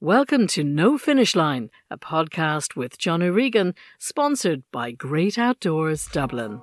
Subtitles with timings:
[0.00, 6.60] Welcome to No Finish Line, a podcast with John O'Regan, sponsored by Great Outdoors Dublin.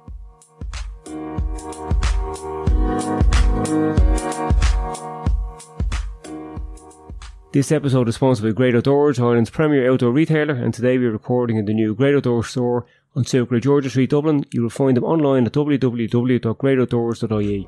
[7.51, 11.58] This episode is sponsored by Great Outdoors, Ireland's premier outdoor retailer, and today we're recording
[11.58, 12.86] in the new Great Outdoors store
[13.18, 14.46] on Circular Georgia Street, Dublin.
[14.54, 17.68] You will find them online at www.greatoutdoors.ie.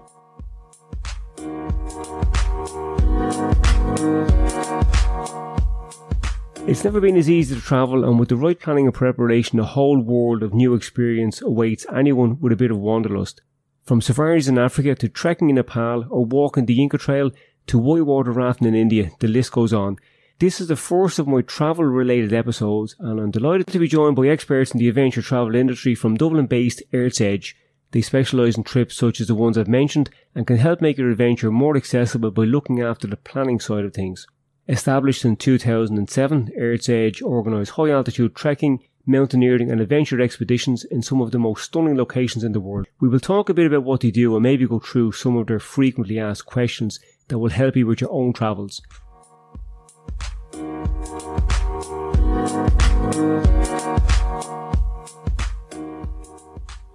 [6.68, 9.64] It's never been as easy to travel, and with the right planning and preparation, a
[9.64, 13.39] whole world of new experience awaits anyone with a bit of wanderlust.
[13.86, 17.32] From safaris in Africa to trekking in Nepal or walking the Inca Trail
[17.68, 19.96] to whitewater rafting in India, the list goes on.
[20.39, 24.18] This is the first of my travel related episodes, and I'm delighted to be joined
[24.18, 27.56] by experts in the adventure travel industry from Dublin based Earth's Edge.
[27.92, 31.11] They specialise in trips such as the ones I've mentioned and can help make your
[31.11, 34.28] adventure more accessible by looking after the planning side of things.
[34.70, 41.22] Established in 2007, Earth's Edge organise high altitude trekking, mountaineering and adventure expeditions in some
[41.22, 42.86] of the most stunning locations in the world.
[43.00, 45.47] We will talk a bit about what they do and maybe go through some of
[45.47, 48.81] their frequently asked questions that will help you with your own travels.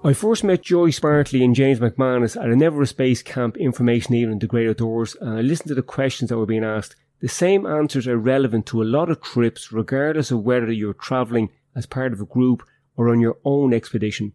[0.05, 4.33] I first met Joyce Bartley and James McManus at a Everest Base Camp information evening
[4.33, 7.29] in the Great Outdoors and I listened to the questions that were being asked the
[7.29, 11.87] same answers are relevant to a lot of trips, regardless of whether you're travelling as
[11.87, 12.65] part of a group
[12.97, 14.33] or on your own expedition.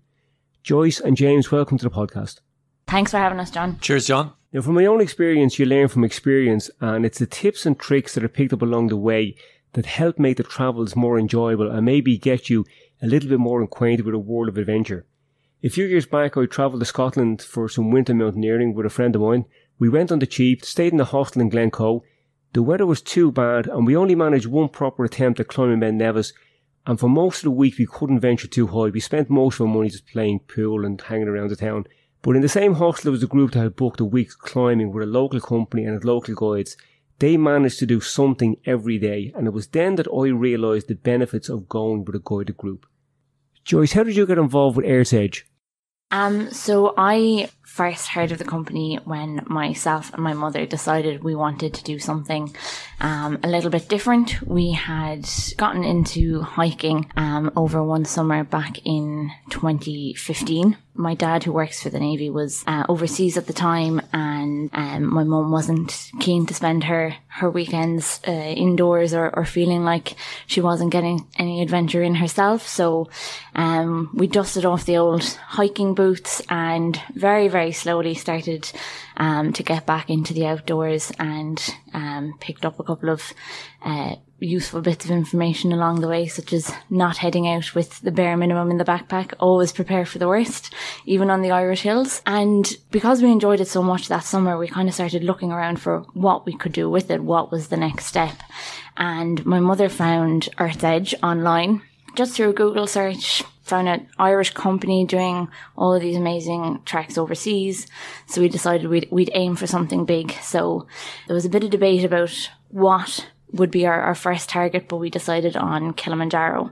[0.64, 2.40] Joyce and James, welcome to the podcast.
[2.88, 3.78] Thanks for having us, John.
[3.82, 4.32] Cheers, John.
[4.54, 8.16] Now, from my own experience, you learn from experience, and it's the tips and tricks
[8.16, 9.36] that are picked up along the way
[9.74, 12.64] that help make the travels more enjoyable and maybe get you
[13.02, 15.06] a little bit more acquainted with a world of adventure.
[15.62, 19.14] A few years back, I travelled to Scotland for some winter mountaineering with a friend
[19.14, 19.44] of mine.
[19.78, 22.06] We went on the cheap, stayed in a hostel in Glencoe,
[22.54, 25.98] the weather was too bad, and we only managed one proper attempt at climbing Ben
[25.98, 26.34] Nevis.
[26.86, 28.90] And for most of the week, we couldn't venture too high.
[28.90, 31.86] We spent most of our money just playing pool and hanging around the town.
[32.22, 35.04] But in the same hostel, was a group that had booked a week's climbing with
[35.04, 36.78] a local company and local guides.
[37.20, 40.96] They managed to do something every day, and it was then that I realised the
[40.96, 42.86] benefits of going with a guided group.
[43.66, 45.46] Joyce, how did you get involved with Earth's Edge?
[46.12, 51.36] Um, so I first heard of the company when myself and my mother decided we
[51.36, 52.52] wanted to do something
[53.00, 54.42] um, a little bit different.
[54.42, 61.52] We had gotten into hiking um, over one summer back in 2015 my dad, who
[61.52, 66.10] works for the Navy, was uh, overseas at the time, and um, my mum wasn't
[66.20, 70.16] keen to spend her her weekends uh, indoors or, or feeling like
[70.48, 72.68] she wasn't getting any adventure in herself.
[72.68, 73.10] So
[73.54, 78.72] um, we dusted off the old hiking boots and very, very slowly started
[79.18, 81.62] um, to get back into the outdoors and
[81.94, 83.34] um, picked up a couple of
[83.84, 88.12] uh, useful bits of information along the way, such as not heading out with the
[88.12, 90.74] bare minimum in the backpack, always prepare for the worst,
[91.06, 92.22] even on the Irish hills.
[92.26, 95.80] And because we enjoyed it so much that summer, we kind of started looking around
[95.80, 98.36] for what we could do with it, what was the next step.
[98.96, 101.82] And my mother found Earth's Edge online
[102.16, 107.18] just through a Google search, found an Irish company doing all of these amazing treks
[107.18, 107.88] overseas.
[108.26, 110.32] So we decided we'd, we'd aim for something big.
[110.42, 110.88] So
[111.28, 114.98] there was a bit of debate about what would be our, our first target, but
[114.98, 116.72] we decided on Kilimanjaro.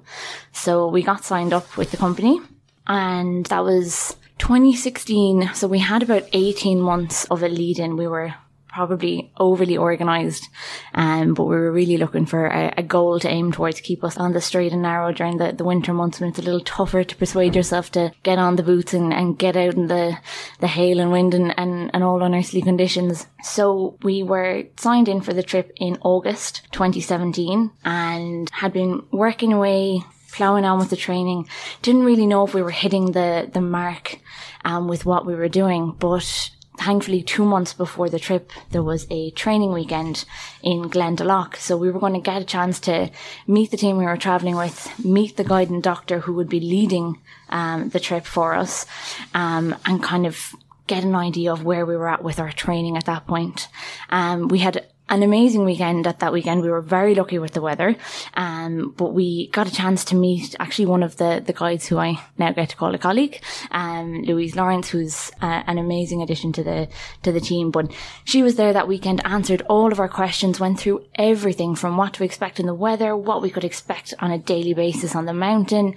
[0.51, 2.39] So we got signed up with the company
[2.88, 5.51] and that was 2016.
[5.53, 7.97] So we had about 18 months of a lead in.
[7.97, 8.34] We were
[8.75, 10.49] probably overly organized,
[10.93, 14.17] um, but we were really looking for a, a, goal to aim towards, keep us
[14.17, 17.05] on the straight and narrow during the, the winter months when it's a little tougher
[17.05, 20.17] to persuade yourself to get on the boots and, and get out in the,
[20.59, 23.27] the hail and wind and, and, and all unearthly conditions.
[23.43, 29.53] So we were signed in for the trip in August 2017 and had been working
[29.53, 30.03] away
[30.33, 31.47] plowing on with the training.
[31.81, 34.19] Didn't really know if we were hitting the, the mark,
[34.65, 39.07] um, with what we were doing, but thankfully two months before the trip there was
[39.09, 40.25] a training weekend
[40.61, 41.55] in Glendalough.
[41.57, 43.09] So we were going to get a chance to
[43.47, 46.59] meet the team we were traveling with meet the guide and doctor who would be
[46.59, 47.19] leading
[47.49, 48.85] um, the trip for us
[49.33, 50.55] um, and kind of
[50.87, 53.67] get an idea of where we were at with our training at that point.
[54.09, 56.61] Um, we had an amazing weekend at that weekend.
[56.61, 57.96] We were very lucky with the weather.
[58.34, 61.97] Um, but we got a chance to meet actually one of the, the guides who
[61.97, 63.41] I now get to call a colleague,
[63.72, 66.87] um, Louise Lawrence, who's uh, an amazing addition to the,
[67.23, 67.69] to the team.
[67.69, 67.91] But
[68.23, 72.13] she was there that weekend, answered all of our questions, went through everything from what
[72.16, 75.34] to expect in the weather, what we could expect on a daily basis on the
[75.34, 75.96] mountain,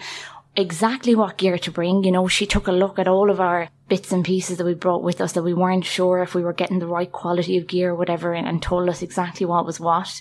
[0.59, 2.03] exactly what gear to bring.
[2.03, 4.75] You know, she took a look at all of our bits and pieces that we
[4.75, 7.69] brought with us that we weren't sure if we were getting the right quality of
[7.69, 10.21] gear or whatever and, and told us exactly what was what.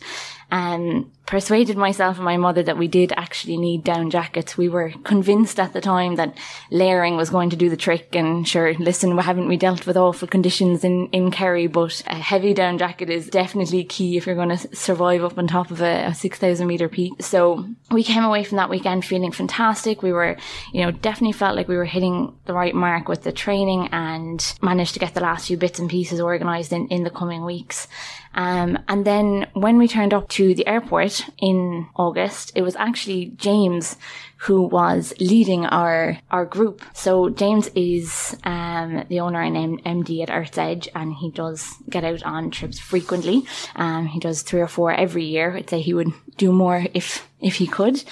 [0.52, 4.58] Um, persuaded myself and my mother that we did actually need down jackets.
[4.58, 6.36] We were convinced at the time that
[6.72, 8.16] layering was going to do the trick.
[8.16, 11.68] And sure, listen, haven't we dealt with awful conditions in, in Kerry?
[11.68, 15.48] But a heavy down jacket is definitely key if you're going to survive up on
[15.48, 17.12] top of a, a 6,000 meter peak.
[17.20, 20.02] So we came away from that weekend feeling fantastic.
[20.02, 20.38] We were,
[20.72, 24.56] you know, definitely felt like we were hitting the right mark with the training and
[24.62, 27.90] managed to get the last few bits and pieces organized in, in the coming weeks.
[28.34, 33.28] Um, and then when we turned up to the airport in August, it was actually
[33.38, 33.96] James
[34.38, 36.82] who was leading our our group.
[36.94, 41.74] So James is um, the owner and M- MD at Earth's Edge, and he does
[41.90, 43.46] get out on trips frequently.
[43.76, 45.58] Um, he does three or four every year.
[45.58, 48.04] I'd say he would do more if if he could.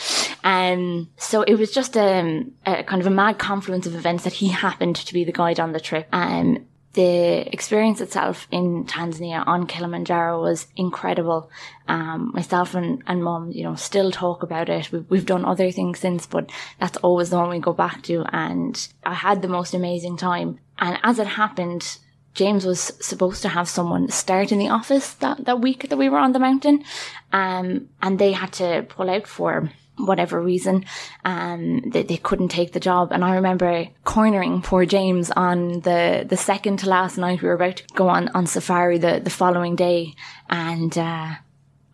[0.44, 4.24] Um, so it was just a, um, a kind of a mad confluence of events
[4.24, 6.08] that he happened to be the guide on the trip.
[6.12, 11.52] Um, the experience itself in Tanzania on Kilimanjaro was incredible.
[11.88, 14.92] Um, myself and, and mom, you know, still talk about it.
[14.92, 16.50] We've, we've done other things since, but
[16.80, 18.26] that's always the one we go back to.
[18.32, 20.60] And I had the most amazing time.
[20.80, 21.98] And as it happened,
[22.34, 26.10] James was supposed to have someone start in the office that, that week that we
[26.10, 26.84] were on the mountain.
[27.32, 30.86] Um, and they had to pull out for whatever reason,
[31.24, 33.12] um, they, they couldn't take the job.
[33.12, 37.42] And I remember cornering poor James on the, the second to last night.
[37.42, 40.14] We were about to go on, on safari the, the following day.
[40.50, 41.36] And, uh,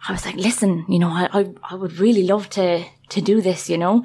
[0.08, 3.42] I was like, listen, you know, I, I, I would really love to, to do
[3.42, 4.04] this, you know?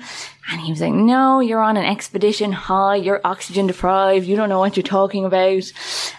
[0.51, 2.97] And he was like, no, you're on an expedition high.
[2.97, 4.27] You're oxygen deprived.
[4.27, 5.73] You don't know what you're talking about.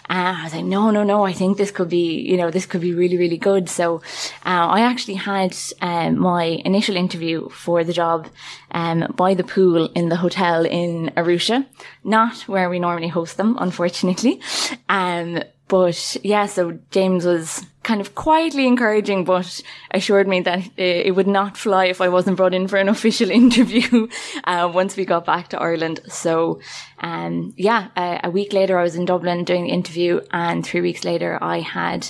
[0.08, 1.24] And I was like, no, no, no.
[1.24, 3.70] I think this could be, you know, this could be really, really good.
[3.70, 3.96] So,
[4.44, 8.28] uh, I actually had, um, my initial interview for the job,
[8.72, 11.66] um, by the pool in the hotel in Arusha,
[12.04, 14.40] not where we normally host them, unfortunately.
[14.88, 19.62] Um, but yeah, so James was kind of quietly encouraging, but
[19.92, 23.30] assured me that it would not fly if I wasn't brought in for an official
[23.30, 24.08] interview
[24.44, 26.00] uh, once we got back to Ireland.
[26.08, 26.60] So,
[27.00, 30.80] um, yeah, uh, a week later I was in Dublin doing the interview, and three
[30.80, 32.08] weeks later I had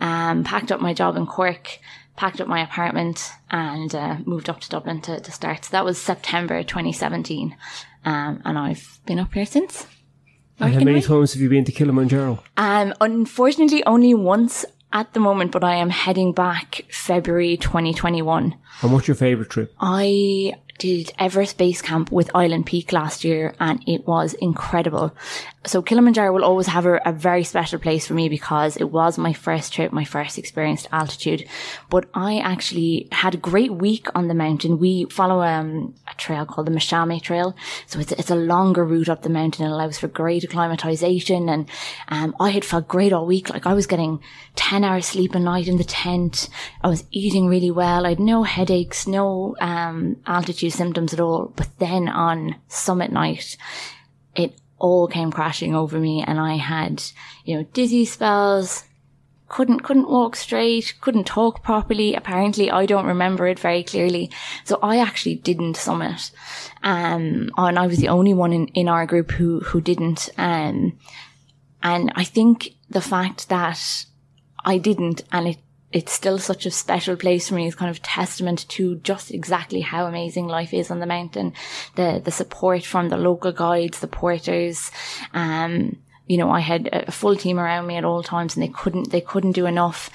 [0.00, 1.78] um, packed up my job in Cork.
[2.14, 5.64] Packed up my apartment and uh, moved up to Dublin to, to start.
[5.64, 7.56] So that was September 2017.
[8.04, 9.86] Um, and I've been up here since.
[10.60, 12.42] And how many times have you been to Kilimanjaro?
[12.56, 18.54] Um, unfortunately, only once at the moment, but I am heading back February 2021.
[18.82, 19.74] And what's your favourite trip?
[19.80, 25.14] I did Everest Base Camp with Island Peak last year and it was incredible.
[25.64, 29.16] So Kilimanjaro will always have a, a, very special place for me because it was
[29.16, 31.48] my first trip, my first experience to altitude.
[31.88, 34.80] But I actually had a great week on the mountain.
[34.80, 37.54] We follow um, a trail called the Machame Trail.
[37.86, 39.64] So it's, it's a longer route up the mountain.
[39.64, 41.48] It allows for great acclimatization.
[41.48, 41.68] And
[42.08, 43.48] um, I had felt great all week.
[43.48, 44.20] Like I was getting
[44.56, 46.48] 10 hours sleep a night in the tent.
[46.82, 48.04] I was eating really well.
[48.04, 51.52] I had no headaches, no um, altitude symptoms at all.
[51.54, 53.56] But then on summit night,
[54.34, 57.02] it all came crashing over me and I had,
[57.44, 58.84] you know, dizzy spells,
[59.48, 62.14] couldn't couldn't walk straight, couldn't talk properly.
[62.14, 64.30] Apparently, I don't remember it very clearly.
[64.64, 66.32] So I actually didn't summit,
[66.82, 70.30] um, and I was the only one in, in our group who who didn't.
[70.36, 70.98] Um,
[71.82, 74.06] and I think the fact that
[74.64, 75.58] I didn't, and it
[75.92, 79.80] it's still such a special place for me It's kind of testament to just exactly
[79.80, 81.52] how amazing life is on the mountain.
[81.96, 84.90] The, the support from the local guides, the porters,
[85.34, 85.96] um,
[86.26, 89.10] you know, I had a full team around me at all times and they couldn't,
[89.10, 90.08] they couldn't do enough.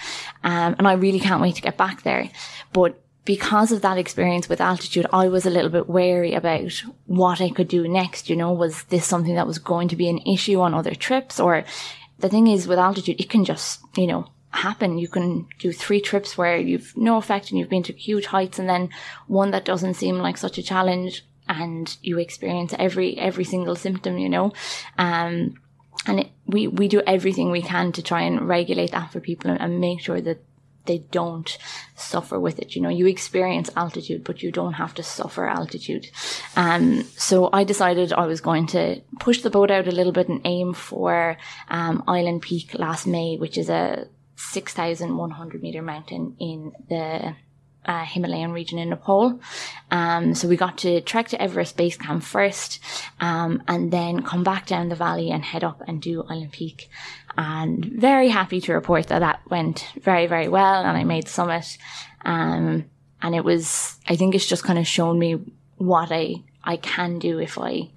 [0.43, 2.29] Um, and I really can't wait to get back there.
[2.74, 7.41] But because of that experience with altitude, I was a little bit wary about what
[7.41, 8.29] I could do next.
[8.29, 11.39] You know, was this something that was going to be an issue on other trips?
[11.39, 11.65] Or
[12.19, 14.97] the thing is with altitude, it can just, you know, happen.
[14.97, 18.59] You can do three trips where you've no effect and you've been to huge heights
[18.59, 18.89] and then
[19.27, 24.17] one that doesn't seem like such a challenge and you experience every, every single symptom,
[24.17, 24.51] you know.
[24.97, 25.55] Um,
[26.05, 29.51] and it, we, we do everything we can to try and regulate that for people
[29.51, 30.43] and, and make sure that
[30.87, 31.57] they don't
[31.95, 32.75] suffer with it.
[32.75, 36.09] You know, you experience altitude, but you don't have to suffer altitude.
[36.55, 40.29] Um, so I decided I was going to push the boat out a little bit
[40.29, 41.37] and aim for
[41.69, 44.07] um, Island Peak last May, which is a
[44.38, 47.36] 6,100 meter mountain in the
[47.86, 49.39] uh, Himalayan region in Nepal.
[49.89, 52.79] Um, so we got to trek to Everest Base Camp first,
[53.20, 56.89] um, and then come back down the valley and head up and do Island Peak.
[57.38, 61.32] And very happy to report that that went very, very well, and I made the
[61.32, 61.77] summit.
[62.25, 62.86] Um,
[63.22, 65.39] and it was, I think it's just kind of shown me
[65.77, 67.89] what I, I can do if I,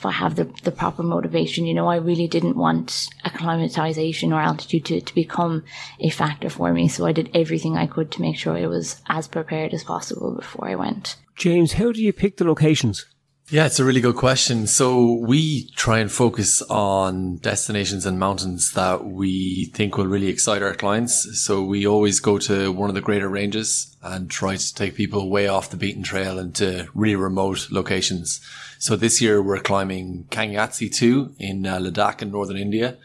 [0.00, 1.66] if I have the, the proper motivation.
[1.66, 5.62] You know, I really didn't want acclimatization or altitude to, to become
[6.00, 6.88] a factor for me.
[6.88, 10.34] So I did everything I could to make sure I was as prepared as possible
[10.34, 11.16] before I went.
[11.36, 13.04] James, how do you pick the locations?
[13.50, 14.66] Yeah, it's a really good question.
[14.66, 20.62] So we try and focus on destinations and mountains that we think will really excite
[20.62, 21.42] our clients.
[21.42, 25.28] So we always go to one of the greater ranges and try to take people
[25.28, 28.40] way off the beaten trail into really remote locations.
[28.80, 32.96] So this year we're climbing Kang Yatse 2 in uh, Ladakh in northern India.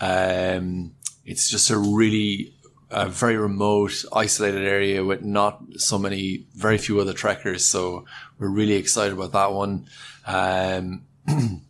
[0.00, 2.52] Um, it's just a really
[2.90, 7.64] a very remote, isolated area with not so many, very few other trekkers.
[7.64, 8.06] So
[8.40, 9.86] we're really excited about that one.
[10.26, 11.62] Um, and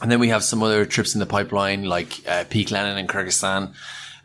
[0.00, 3.74] then we have some other trips in the pipeline, like uh, Peak Lenin in Kyrgyzstan.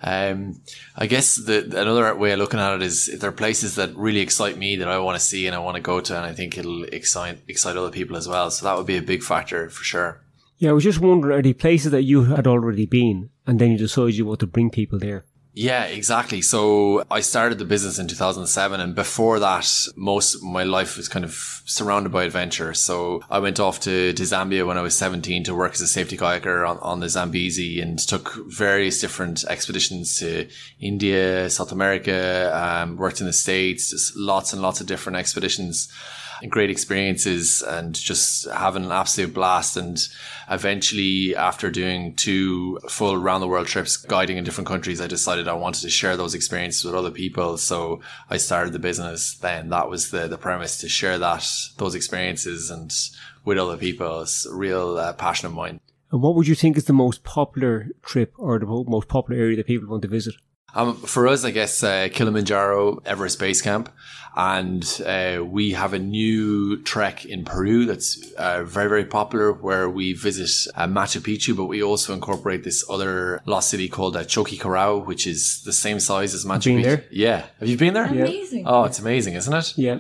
[0.01, 0.62] Um,
[0.96, 4.20] I guess the, another way of looking at it is there are places that really
[4.20, 6.34] excite me that I want to see and I want to go to, and I
[6.34, 8.51] think it'll excite excite other people as well.
[8.51, 10.22] So that would be a big factor for sure.
[10.60, 13.72] Yeah, I was just wondering, are the places that you had already been, and then
[13.72, 15.25] you decided you want to bring people there?
[15.60, 16.44] Yeah, exactly.
[16.44, 21.10] So I started the business in 2007 and before that, most of my life was
[21.10, 22.76] kind of surrounded by adventure.
[22.76, 25.88] So I went off to, to Zambia when I was 17 to work as a
[25.88, 30.48] safety kayaker on, on the Zambezi and took various different expeditions to
[30.80, 35.92] India, South America, um, worked in the States, just lots and lots of different expeditions
[36.50, 39.77] great experiences and just having an absolute blast.
[39.77, 39.98] And
[40.50, 45.48] eventually, after doing two full round the world trips, guiding in different countries, I decided
[45.48, 47.58] I wanted to share those experiences with other people.
[47.58, 49.70] So I started the business then.
[49.70, 52.94] That was the, the premise to share that, those experiences and
[53.46, 54.22] with other people.
[54.22, 55.79] It's a real uh, passion of mine.
[56.12, 59.58] And what would you think is the most popular trip or the most popular area
[59.58, 60.36] that people want to visit?
[60.77, 63.89] Um, for us, I guess uh, Kilimanjaro, Everest Base Camp,
[64.36, 69.89] and uh, we have a new trek in Peru that's uh, very very popular where
[69.89, 74.24] we visit uh, Machu Picchu, but we also incorporate this other lost city called uh,
[74.24, 76.84] Choquequirao, which is the same size as Machu Picchu.
[76.84, 77.05] there?
[77.10, 78.05] Yeah, have you been there?
[78.05, 78.65] Amazing.
[78.67, 79.74] Oh, it's amazing, isn't it?
[79.77, 79.98] Yeah.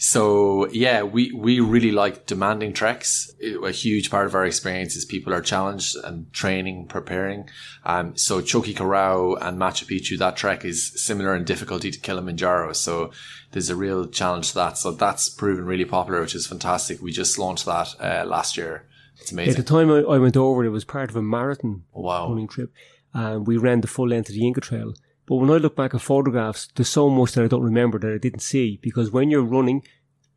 [0.00, 3.32] So yeah, we, we really like demanding treks.
[3.64, 7.48] A huge part of our experience is people are challenged and training, preparing.
[7.84, 12.74] Um, so Choquequirao and Machu Picchu, that trek is similar in difficulty to Kilimanjaro.
[12.74, 13.10] So
[13.50, 14.78] there's a real challenge to that.
[14.78, 17.02] So that's proven really popular, which is fantastic.
[17.02, 18.86] We just launched that uh, last year.
[19.20, 19.54] It's amazing.
[19.54, 22.28] At the time I, I went over, it was part of a marathon Wow.
[22.28, 22.72] running trip,
[23.12, 24.94] and we ran the full length of the Inca Trail.
[25.28, 28.12] But when I look back at photographs, there's so much that I don't remember that
[28.14, 29.82] I didn't see because when you're running,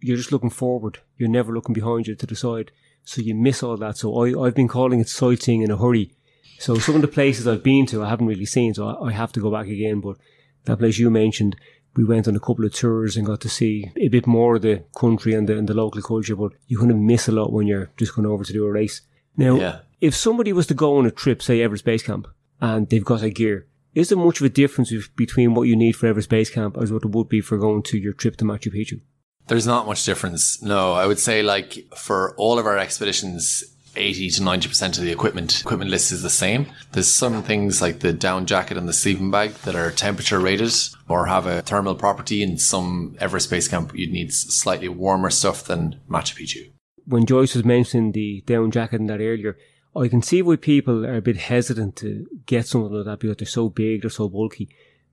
[0.02, 1.00] you're just looking forward.
[1.18, 2.72] You're never looking behind you to the side,
[3.06, 3.98] so you miss all that.
[3.98, 6.12] So I, I've been calling it sightseeing in a hurry.
[6.60, 9.12] So some of the places I've been to, I haven't really seen, so I, I
[9.14, 10.02] have to go back again.
[10.02, 10.18] But
[10.66, 11.56] that place you mentioned,
[11.96, 14.62] we went on a couple of tours and got to see a bit more of
[14.62, 16.36] the country and the, and the local culture.
[16.36, 18.72] But you kind of miss a lot when you're just going over to do a
[18.72, 19.02] race.
[19.38, 19.80] Now, Yeah.
[20.02, 22.28] if somebody was to go on a trip, say Everest Base Camp,
[22.60, 25.94] and they've got a gear, is there much of a difference between what you need
[25.94, 28.46] for Everest Base Camp as what it would be for going to your trip to
[28.46, 29.02] Machu Picchu?
[29.48, 30.62] There's not much difference.
[30.62, 33.64] No, I would say like for all of our expeditions,
[33.96, 36.68] 80 to 90% of the equipment equipment list is the same.
[36.94, 40.74] There's some things like the down jacket and the sleeping bag that are temperature rated
[41.10, 42.42] or have a thermal property.
[42.42, 46.72] In some Everest Base Camp, you'd need slightly warmer stuff than Machu Picchu.
[47.06, 49.58] When Joyce was mentioning the down jacket and that earlier,
[49.96, 53.38] I can see why people are a bit hesitant to get something like that because
[53.38, 54.70] they're so big, they're so bulky.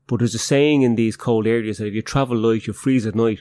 [0.06, 3.06] But there's a saying in these cold areas that if you travel light, you freeze
[3.06, 3.40] at night.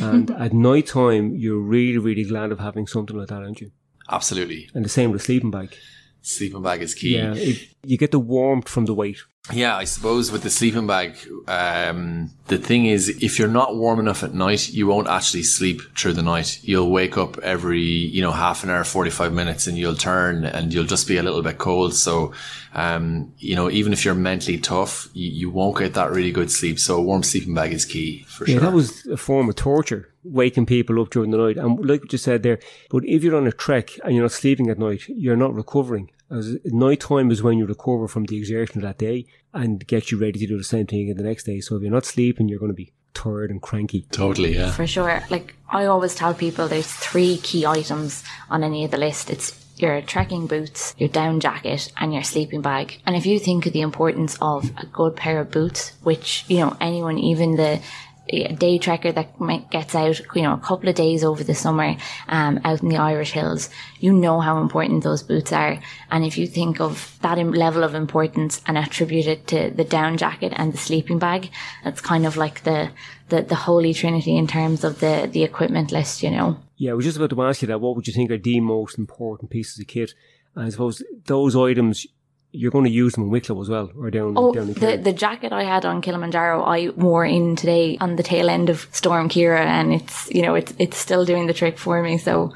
[0.00, 3.70] And at night time, you're really, really glad of having something like that, aren't you?
[4.10, 4.70] Absolutely.
[4.74, 5.74] And the same with a sleeping bag.
[6.22, 7.16] Sleeping bag is key.
[7.16, 9.18] Yeah, it, you get the warmth from the weight.
[9.52, 14.00] Yeah, I suppose with the sleeping bag, um, the thing is, if you're not warm
[14.00, 16.60] enough at night, you won't actually sleep through the night.
[16.62, 20.72] You'll wake up every, you know, half an hour, 45 minutes and you'll turn and
[20.72, 21.94] you'll just be a little bit cold.
[21.94, 22.32] So,
[22.72, 26.50] um, you know, even if you're mentally tough, you, you won't get that really good
[26.50, 26.78] sleep.
[26.78, 28.54] So a warm sleeping bag is key for sure.
[28.54, 28.70] Yeah, sure.
[28.70, 31.58] that was a form of torture, waking people up during the night.
[31.58, 34.70] And like you said there, but if you're on a trek and you're not sleeping
[34.70, 36.10] at night, you're not recovering.
[36.34, 40.10] As night time is when you recover from the exertion of that day and get
[40.10, 41.60] you ready to do the same thing again the next day.
[41.60, 44.06] So if you're not sleeping, you're going to be tired and cranky.
[44.10, 44.72] totally, yeah.
[44.72, 45.22] For sure.
[45.30, 49.30] Like I always tell people there's three key items on any of the list.
[49.30, 53.00] It's your trekking boots, your down jacket, and your sleeping bag.
[53.06, 56.58] And if you think of the importance of a good pair of boots, which, you
[56.58, 57.80] know, anyone, even the
[58.28, 61.96] a day trekker that gets out, you know, a couple of days over the summer,
[62.28, 63.68] um, out in the Irish hills,
[64.00, 65.78] you know how important those boots are.
[66.10, 70.16] And if you think of that level of importance and attribute it to the down
[70.16, 71.50] jacket and the sleeping bag,
[71.82, 72.90] that's kind of like the,
[73.28, 76.58] the, the holy trinity in terms of the, the equipment list, you know.
[76.76, 77.80] Yeah, I was just about to ask you that.
[77.80, 80.12] What would you think are the most important pieces of kit?
[80.56, 82.06] And I suppose those items
[82.54, 85.12] you're going to use them in Wicklow as well, or down Oh, down the, the
[85.12, 89.28] jacket I had on Kilimanjaro, I wore in today on the tail end of Storm
[89.28, 92.16] Ciara, and it's you know it's it's still doing the trick for me.
[92.18, 92.54] So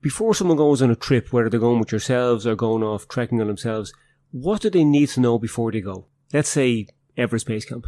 [0.00, 3.40] Before someone goes on a trip, whether they're going with yourselves or going off trekking
[3.40, 3.92] on themselves,
[4.30, 6.06] what do they need to know before they go?
[6.32, 7.86] Let's say Everest Base Camp.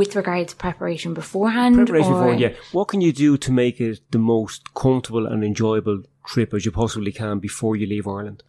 [0.00, 2.52] with regards to preparation beforehand, Preparation or, for yeah.
[2.72, 6.72] What can you do to make it the most comfortable and enjoyable trip as you
[6.72, 8.42] possibly can before you leave Ireland?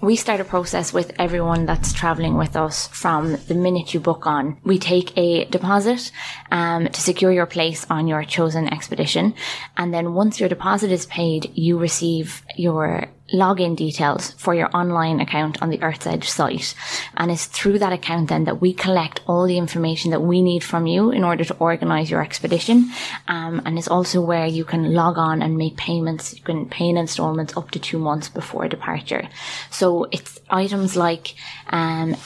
[0.00, 4.26] We start a process with everyone that's traveling with us from the minute you book
[4.26, 4.56] on.
[4.64, 6.10] We take a deposit
[6.50, 9.34] um, to secure your place on your chosen expedition.
[9.76, 15.20] And then once your deposit is paid, you receive your login details for your online
[15.20, 16.74] account on the Earth's Edge site.
[17.16, 20.64] And it's through that account then that we collect all the information that we need
[20.64, 22.90] from you in order to organize your expedition.
[23.28, 26.34] Um, and it's also where you can log on and make payments.
[26.34, 29.28] You can pay in installments up to two months before departure.
[29.70, 31.34] So it's items like
[31.68, 32.16] um,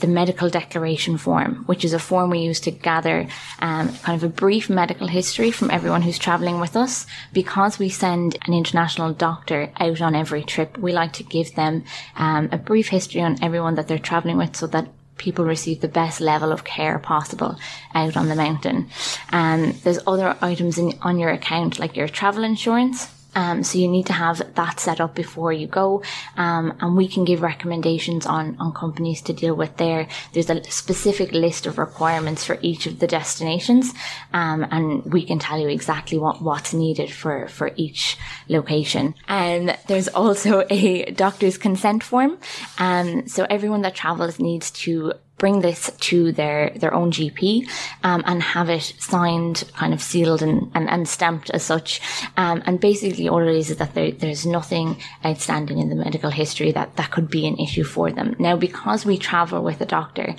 [0.00, 3.28] the medical declaration form, which is a form we use to gather
[3.60, 7.06] um, kind of a brief medical history from everyone who's traveling with us.
[7.32, 11.84] Because we send an international doctor out on every trip, we like to give them
[12.16, 15.88] um, a brief history on everyone that they're traveling with so that people receive the
[15.88, 17.56] best level of care possible
[17.94, 18.88] out on the mountain.
[19.30, 23.13] Um, there's other items in, on your account like your travel insurance.
[23.34, 26.02] Um, so you need to have that set up before you go,
[26.36, 30.08] um, and we can give recommendations on on companies to deal with there.
[30.32, 33.92] There's a specific list of requirements for each of the destinations,
[34.32, 38.16] um, and we can tell you exactly what what's needed for for each
[38.48, 39.14] location.
[39.28, 42.38] And there's also a doctor's consent form,
[42.78, 45.14] um, so everyone that travels needs to
[45.44, 47.68] bring this to their, their own GP
[48.02, 52.00] um, and have it signed, kind of sealed and, and, and stamped as such.
[52.38, 56.30] Um, and basically, all it is is that there, there's nothing outstanding in the medical
[56.30, 58.34] history that, that could be an issue for them.
[58.38, 60.34] Now, because we travel with a doctor,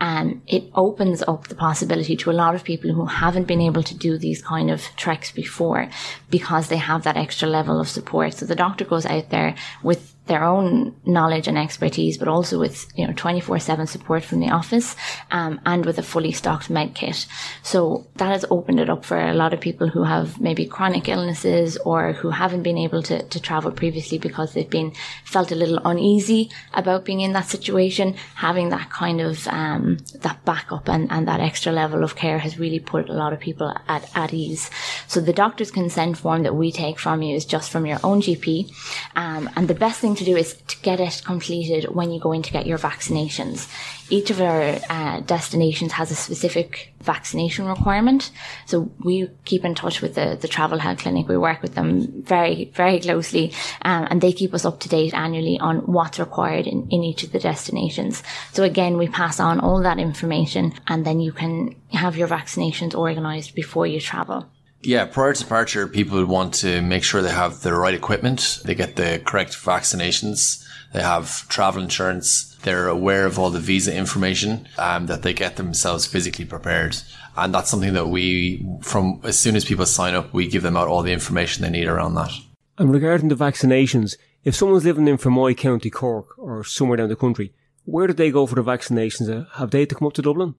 [0.00, 3.84] um, it opens up the possibility to a lot of people who haven't been able
[3.84, 5.88] to do these kind of treks before
[6.30, 8.34] because they have that extra level of support.
[8.34, 9.54] So the doctor goes out there
[9.84, 14.24] with their own knowledge and expertise, but also with you know twenty four seven support
[14.24, 14.94] from the office,
[15.30, 17.26] um, and with a fully stocked med kit.
[17.62, 21.08] So that has opened it up for a lot of people who have maybe chronic
[21.08, 24.92] illnesses or who haven't been able to, to travel previously because they've been
[25.24, 28.14] felt a little uneasy about being in that situation.
[28.34, 32.58] Having that kind of um, that backup and, and that extra level of care has
[32.58, 34.70] really put a lot of people at, at ease.
[35.06, 38.20] So the doctor's consent form that we take from you is just from your own
[38.20, 38.70] GP,
[39.16, 42.32] um, and the best thing to do is to get it completed when you go
[42.32, 43.68] in to get your vaccinations.
[44.10, 48.30] Each of our uh, destinations has a specific vaccination requirement.
[48.66, 51.28] So we keep in touch with the, the travel health clinic.
[51.28, 53.52] We work with them very, very closely
[53.82, 57.22] um, and they keep us up to date annually on what's required in, in each
[57.22, 58.22] of the destinations.
[58.52, 62.96] So again, we pass on all that information and then you can have your vaccinations
[62.96, 64.48] organized before you travel.
[64.80, 68.74] Yeah, prior to departure, people want to make sure they have the right equipment, they
[68.74, 74.68] get the correct vaccinations, they have travel insurance, they're aware of all the visa information,
[74.78, 76.96] um, that they get themselves physically prepared.
[77.36, 80.76] And that's something that we, from as soon as people sign up, we give them
[80.76, 82.32] out all the information they need around that.
[82.78, 87.16] And regarding the vaccinations, if someone's living in Fermoy, County Cork, or somewhere down the
[87.16, 87.52] country,
[87.84, 89.28] where do they go for the vaccinations?
[89.28, 90.54] Uh, Have they to come up to Dublin?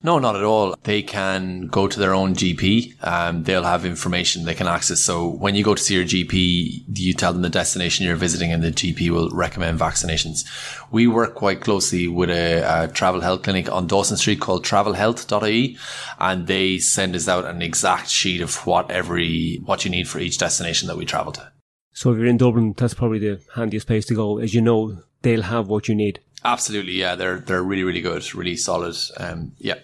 [0.00, 0.76] No, not at all.
[0.84, 3.04] They can go to their own GP.
[3.04, 5.00] Um, they'll have information they can access.
[5.00, 8.52] So when you go to see your GP, you tell them the destination you're visiting
[8.52, 10.46] and the GP will recommend vaccinations.
[10.92, 15.76] We work quite closely with a, a travel health clinic on Dawson Street called travelhealth.ie
[16.20, 20.20] and they send us out an exact sheet of what every, what you need for
[20.20, 21.50] each destination that we travel to.
[21.92, 24.38] So if you're in Dublin, that's probably the handiest place to go.
[24.38, 26.20] As you know, they'll have what you need.
[26.44, 26.92] Absolutely.
[26.92, 27.16] Yeah.
[27.16, 28.94] They're, they're really, really good, really solid.
[29.16, 29.74] Um, yeah.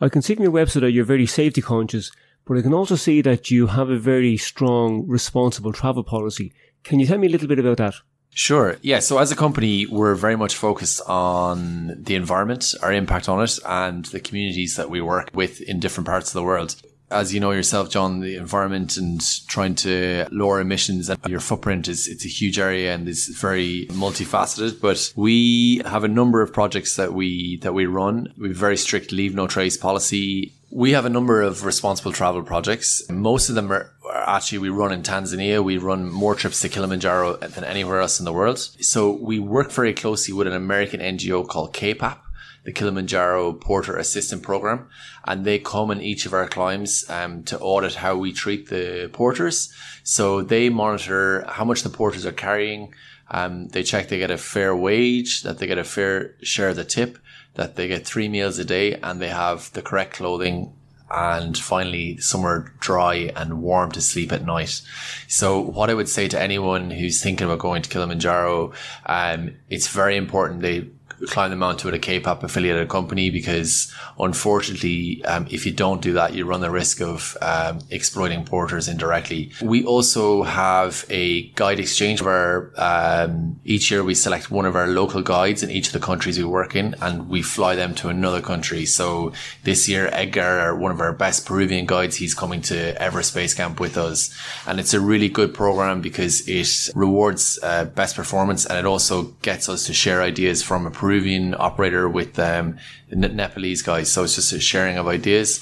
[0.00, 2.10] I can see from your website that you're very safety conscious,
[2.46, 6.52] but I can also see that you have a very strong, responsible travel policy.
[6.84, 7.94] Can you tell me a little bit about that?
[8.30, 8.76] Sure.
[8.80, 9.00] Yeah.
[9.00, 13.58] So as a company, we're very much focused on the environment, our impact on it,
[13.66, 16.76] and the communities that we work with in different parts of the world.
[17.10, 21.88] As you know yourself, John, the environment and trying to lower emissions and your footprint
[21.88, 24.80] is it's a huge area and is very multifaceted.
[24.80, 28.32] But we have a number of projects that we that we run.
[28.38, 30.52] We have very strict leave no trace policy.
[30.70, 33.02] We have a number of responsible travel projects.
[33.10, 33.90] Most of them are
[34.26, 35.64] actually we run in Tanzania.
[35.64, 38.58] We run more trips to Kilimanjaro than anywhere else in the world.
[38.58, 42.18] So we work very closely with an American NGO called KPAP.
[42.64, 44.88] The Kilimanjaro Porter Assistant Program,
[45.24, 49.08] and they come in each of our climbs um, to audit how we treat the
[49.12, 49.72] porters.
[50.02, 52.94] So they monitor how much the porters are carrying.
[53.30, 56.76] Um, they check they get a fair wage, that they get a fair share of
[56.76, 57.18] the tip,
[57.54, 60.72] that they get three meals a day, and they have the correct clothing
[61.10, 64.80] and finally somewhere dry and warm to sleep at night.
[65.26, 68.72] So what I would say to anyone who's thinking about going to Kilimanjaro,
[69.06, 70.88] um, it's very important they
[71.26, 76.12] climb the mountain with a KPAP affiliated company because unfortunately, um, if you don't do
[76.14, 79.52] that, you run the risk of um, exploiting porters indirectly.
[79.62, 84.86] We also have a guide exchange where um, each year we select one of our
[84.86, 88.08] local guides in each of the countries we work in and we fly them to
[88.08, 88.86] another country.
[88.86, 89.32] So
[89.64, 93.80] this year, Edgar, one of our best Peruvian guides, he's coming to Everest Base Camp
[93.80, 94.34] with us.
[94.66, 99.22] And it's a really good program because it rewards uh, best performance and it also
[99.42, 104.08] gets us to share ideas from a Peruvian Peruvian operator with um, the Nepalese guys.
[104.12, 105.60] So it's just a sharing of ideas.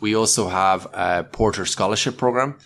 [0.00, 2.56] We also have a porter scholarship program.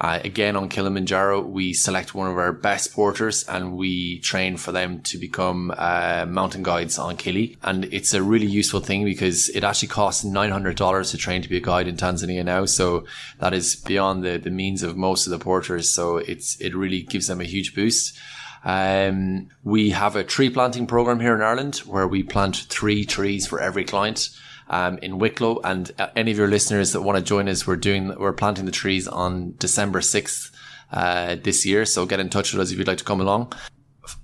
[0.00, 4.72] Uh, again, on Kilimanjaro, we select one of our best porters and we train for
[4.72, 7.58] them to become uh, mountain guides on Kili.
[7.62, 11.58] And it's a really useful thing because it actually costs $900 to train to be
[11.58, 12.64] a guide in Tanzania now.
[12.64, 13.04] So
[13.38, 15.90] that is beyond the, the means of most of the porters.
[15.90, 18.18] So it's, it really gives them a huge boost.
[18.64, 23.46] Um, we have a tree planting program here in Ireland where we plant three trees
[23.46, 24.30] for every client.
[24.70, 27.76] Um, in Wicklow, and uh, any of your listeners that want to join us, we're
[27.76, 30.50] doing we're planting the trees on December sixth
[30.90, 31.84] uh, this year.
[31.84, 33.52] So get in touch with us if you'd like to come along.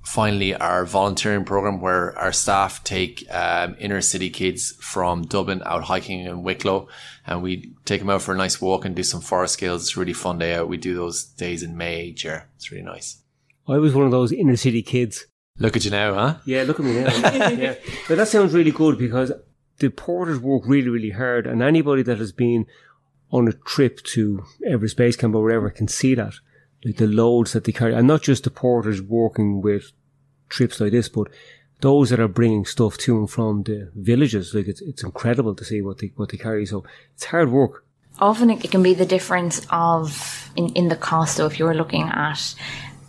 [0.06, 5.84] Finally, our volunteering program where our staff take um, inner city kids from Dublin out
[5.84, 6.88] hiking in Wicklow,
[7.26, 9.82] and we take them out for a nice walk and do some forest skills.
[9.82, 10.68] It's really fun day out.
[10.68, 12.48] We do those days in May each year.
[12.56, 13.18] It's really nice.
[13.68, 15.26] Oh, I was one of those inner city kids.
[15.58, 16.34] Look at you now, huh?
[16.46, 17.10] Yeah, look at me now.
[17.50, 17.74] yeah.
[18.08, 19.32] But that sounds really good because
[19.78, 22.66] the porters work really, really hard, and anybody that has been
[23.30, 26.34] on a trip to Everest Base Camp or wherever can see that.
[26.84, 29.92] Like the loads that they carry, and not just the porters working with
[30.48, 31.28] trips like this, but
[31.80, 34.54] those that are bringing stuff to and from the villages.
[34.54, 36.66] Like it's, it's incredible to see what they what they carry.
[36.66, 37.84] So it's hard work.
[38.20, 41.36] Often it can be the difference of in, in the cost.
[41.36, 42.54] So if you're looking at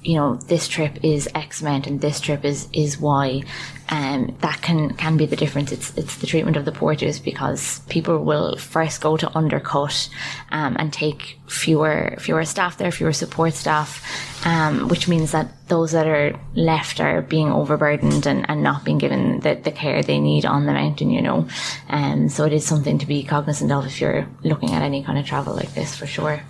[0.01, 3.43] you know this trip is X amount and this trip is is Y.
[3.91, 5.71] Um, that can can be the difference.
[5.71, 10.09] It's it's the treatment of the porters because people will first go to undercut
[10.51, 14.05] um, and take fewer fewer staff there, fewer support staff,
[14.45, 18.99] um, which means that those that are left are being overburdened and, and not being
[18.99, 21.09] given the, the care they need on the mountain.
[21.09, 21.47] You know,
[21.87, 25.03] and um, so it is something to be cognizant of if you're looking at any
[25.03, 26.41] kind of travel like this for sure.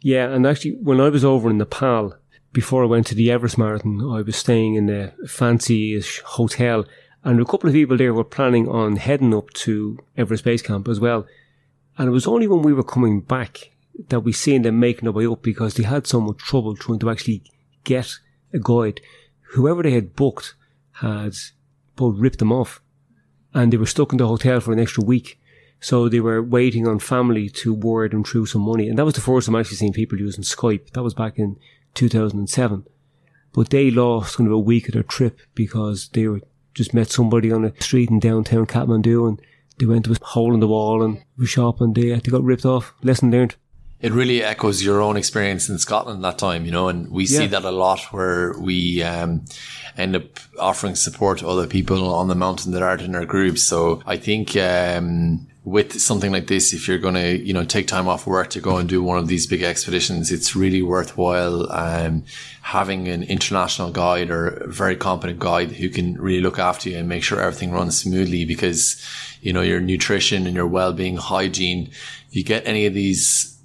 [0.00, 2.14] Yeah, and actually, when I was over in Nepal,
[2.52, 6.84] before I went to the Everest Marathon, I was staying in a fancy-ish hotel,
[7.24, 10.88] and a couple of people there were planning on heading up to Everest Base Camp
[10.88, 11.26] as well.
[11.96, 13.70] And it was only when we were coming back
[14.08, 16.98] that we seen them making their way up because they had so much trouble trying
[17.00, 17.42] to actually
[17.84, 18.16] get
[18.52, 19.00] a guide.
[19.52, 20.54] Whoever they had booked
[20.92, 21.34] had
[21.96, 22.82] both ripped them off,
[23.54, 25.38] and they were stuck in the hotel for an extra week.
[25.80, 28.88] So they were waiting on family to wire them through some money.
[28.88, 30.90] And that was the first time I actually seen people using Skype.
[30.90, 31.56] That was back in
[31.94, 32.86] 2007.
[33.52, 36.40] But they lost kind of a week of their trip because they were
[36.74, 39.42] just met somebody on a street in downtown Kathmandu and
[39.78, 41.92] they went to a hole in the wall and was shopping.
[41.92, 42.94] They, they got ripped off.
[43.02, 43.56] Lesson learned.
[44.00, 47.38] It really echoes your own experience in Scotland that time, you know, and we yeah.
[47.38, 49.44] see that a lot where we um,
[49.96, 53.62] end up offering support to other people on the mountain that aren't in our groups.
[53.62, 57.86] So I think um, with something like this, if you're going to, you know, take
[57.86, 61.70] time off work to go and do one of these big expeditions, it's really worthwhile
[61.70, 62.24] um,
[62.62, 66.98] having an international guide or a very competent guide who can really look after you
[66.98, 69.00] and make sure everything runs smoothly because,
[69.40, 71.88] you know, your nutrition and your well-being, hygiene,
[72.28, 73.56] if you get any of these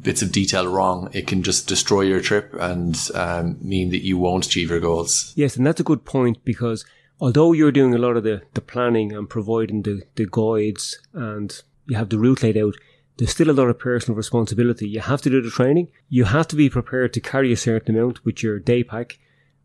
[0.00, 4.16] bits of detail wrong, it can just destroy your trip and um, mean that you
[4.16, 5.34] won't achieve your goals.
[5.36, 6.86] Yes, and that's a good point because
[7.20, 11.62] although you're doing a lot of the, the planning and providing the, the guides and
[11.86, 12.74] you have the route laid out,
[13.16, 14.88] there's still a lot of personal responsibility.
[14.88, 15.88] You have to do the training.
[16.08, 19.18] You have to be prepared to carry a certain amount with your day pack.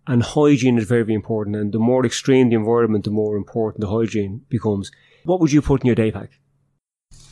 [0.07, 1.55] And hygiene is very, very important.
[1.55, 4.91] And the more extreme the environment, the more important the hygiene becomes.
[5.25, 6.31] What would you put in your day pack?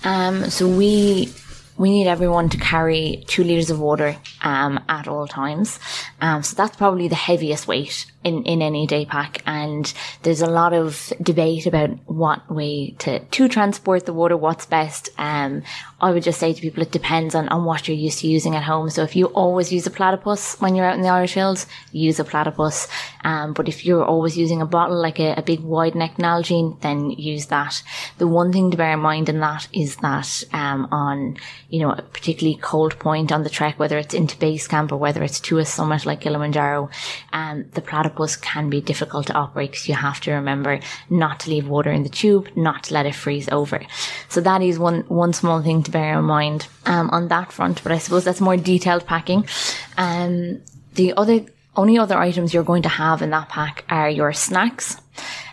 [0.03, 1.31] Um, so we
[1.79, 5.79] we need everyone to carry two liters of water um, at all times.
[6.19, 9.41] Um, so that's probably the heaviest weight in, in any day pack.
[9.45, 9.91] And
[10.23, 15.09] there's a lot of debate about what way to, to transport the water, what's best.
[15.17, 15.63] Um,
[16.01, 18.55] I would just say to people, it depends on, on what you're used to using
[18.55, 18.89] at home.
[18.89, 22.19] So if you always use a platypus when you're out in the Irish Hills, use
[22.19, 22.89] a platypus.
[23.23, 26.79] Um, but if you're always using a bottle like a, a big wide neck Nalgene,
[26.81, 27.81] then use that.
[28.17, 31.37] The one thing to bear in mind in that is that, um, on,
[31.69, 34.97] you know, a particularly cold point on the trek, whether it's into base camp or
[34.97, 36.89] whether it's to a summit like Kilimanjaro,
[37.31, 40.79] um, the platypus can be difficult to operate because you have to remember
[41.09, 43.81] not to leave water in the tube, not to let it freeze over.
[44.29, 47.83] So that is one, one small thing to bear in mind, um, on that front.
[47.83, 49.47] But I suppose that's more detailed packing.
[49.95, 50.61] Um,
[50.95, 54.97] the other, only other items you're going to have in that pack are your snacks.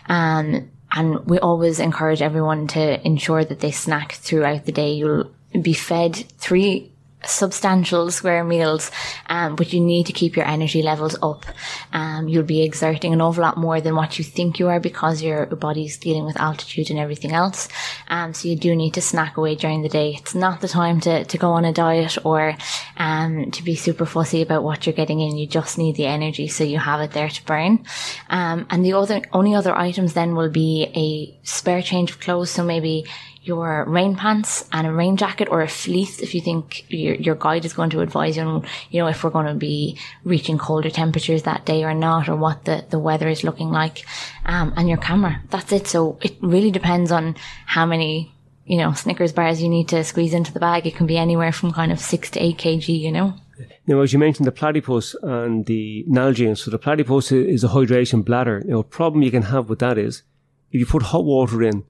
[0.09, 4.93] Um, and we always encourage everyone to ensure that they snack throughout the day.
[4.93, 6.91] You'll be fed three
[7.25, 8.91] substantial square meals,
[9.27, 11.45] um, but you need to keep your energy levels up.
[11.91, 15.21] Um, you'll be exerting an awful lot more than what you think you are because
[15.21, 17.67] your body's dealing with altitude and everything else.
[18.07, 20.15] Um, so you do need to snack away during the day.
[20.17, 22.55] It's not the time to, to go on a diet or,
[22.97, 25.37] um, to be super fussy about what you're getting in.
[25.37, 27.85] You just need the energy so you have it there to burn.
[28.29, 32.51] Um, and the other, only other items then will be a spare change of clothes.
[32.51, 33.05] So maybe
[33.47, 37.35] your rain pants and a rain jacket or a fleece if you think your, your
[37.35, 40.57] guide is going to advise you on, you know, if we're going to be reaching
[40.57, 44.05] colder temperatures that day or not or what the, the weather is looking like.
[44.45, 45.41] Um, and your camera.
[45.49, 45.87] That's it.
[45.87, 48.33] So it really depends on how many,
[48.65, 50.85] you know, Snickers bars you need to squeeze into the bag.
[50.85, 53.33] It can be anywhere from kind of six to eight kg, you know.
[53.87, 56.57] Now, as you mentioned, the platypus and the Nalgene.
[56.57, 58.61] So the platypus is a hydration bladder.
[58.65, 60.23] Now, a problem you can have with that is
[60.71, 61.85] if you put hot water in,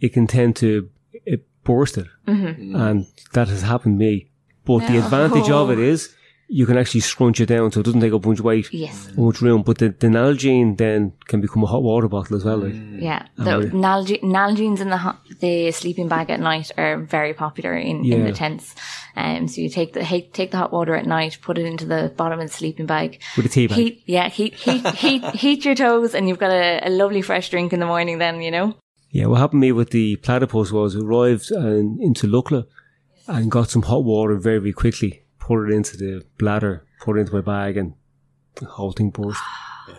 [0.00, 2.74] it can tend to it burst it, mm-hmm.
[2.74, 4.30] and that has happened to me.
[4.64, 4.88] But no.
[4.88, 6.14] the advantage of it is
[6.52, 9.40] you can actually scrunch it down so it doesn't take up much weight, yes, much
[9.40, 9.62] room.
[9.62, 12.58] But the, the Nalgene then can become a hot water bottle as well.
[12.58, 12.72] Like.
[12.72, 13.00] Mm.
[13.00, 17.74] Yeah, the Nalgene, Nalgenes in the hot, the sleeping bag at night are very popular
[17.76, 18.16] in, yeah.
[18.16, 18.74] in the tents.
[19.14, 20.00] Um, so you take the
[20.32, 23.22] take the hot water at night, put it into the bottom of the sleeping bag
[23.36, 23.78] with a tea bag.
[23.78, 27.48] Heat, yeah, heat heat heat heat your toes, and you've got a, a lovely fresh
[27.48, 28.18] drink in the morning.
[28.18, 28.76] Then you know.
[29.10, 32.66] Yeah, what happened to me with the platypus was arrived and into Lukla
[33.26, 37.20] and got some hot water very, very quickly, put it into the bladder, put it
[37.20, 37.94] into my bag, and
[38.56, 39.40] the whole thing burst.
[39.88, 39.94] Yeah.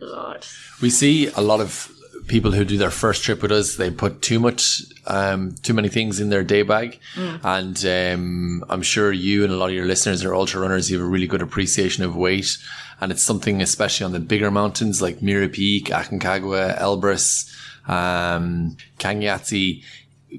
[0.00, 0.46] God.
[0.80, 1.90] We see a lot of
[2.26, 5.88] people who do their first trip with us, they put too much, um, too many
[5.88, 6.98] things in their day bag.
[7.14, 7.40] Mm.
[7.44, 10.90] And um, I'm sure you and a lot of your listeners are ultra runners.
[10.90, 12.56] You have a really good appreciation of weight.
[13.00, 17.52] And it's something, especially on the bigger mountains like Mera Peak, Aconcagua, Elbrus,
[17.86, 18.76] um,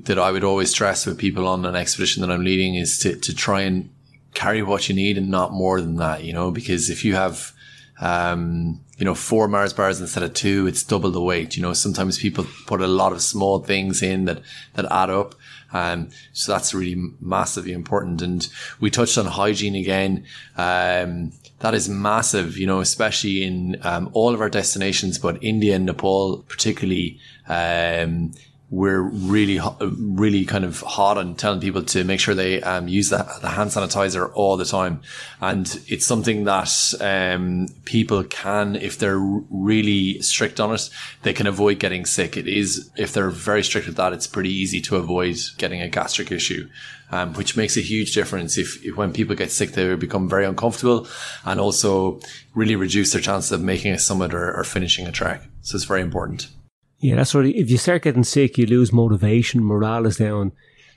[0.04, 3.16] that I would always stress with people on an expedition that I'm leading is to,
[3.16, 3.90] to try and
[4.34, 7.54] carry what you need and not more than that, you know, because if you have,
[8.00, 11.56] um, you know, four Mars bars instead of two, it's double the weight.
[11.56, 14.42] You know, sometimes people put a lot of small things in that,
[14.76, 15.36] that add up.
[15.74, 18.22] Um, so that's really massively important.
[18.22, 18.48] And
[18.80, 20.26] we touched on hygiene again.
[20.56, 25.76] Um, that is massive, you know, especially in um, all of our destinations, but India
[25.76, 27.20] and Nepal particularly.
[27.48, 28.34] Um,
[28.70, 33.10] we're really, really kind of hot on telling people to make sure they um, use
[33.10, 35.02] the, the, hand sanitizer all the time.
[35.40, 40.90] And it's something that um, people can, if they're really strict on it,
[41.24, 42.36] they can avoid getting sick.
[42.36, 45.88] It is, if they're very strict with that, it's pretty easy to avoid getting a
[45.88, 46.70] gastric issue.
[47.10, 50.44] Um, which makes a huge difference if, if, when people get sick, they become very
[50.44, 51.08] uncomfortable
[51.46, 52.20] and also
[52.54, 55.42] really reduce their chances of making a summit or, or finishing a track.
[55.62, 56.50] So it's very important.
[57.00, 57.56] Yeah, that's right.
[57.56, 60.52] If you start getting sick, you lose motivation, morale is down,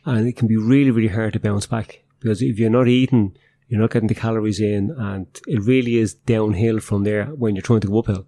[0.06, 3.36] and it can be really, really hard to bounce back because if you're not eating,
[3.68, 7.62] you're not getting the calories in, and it really is downhill from there when you're
[7.62, 8.26] trying to go uphill.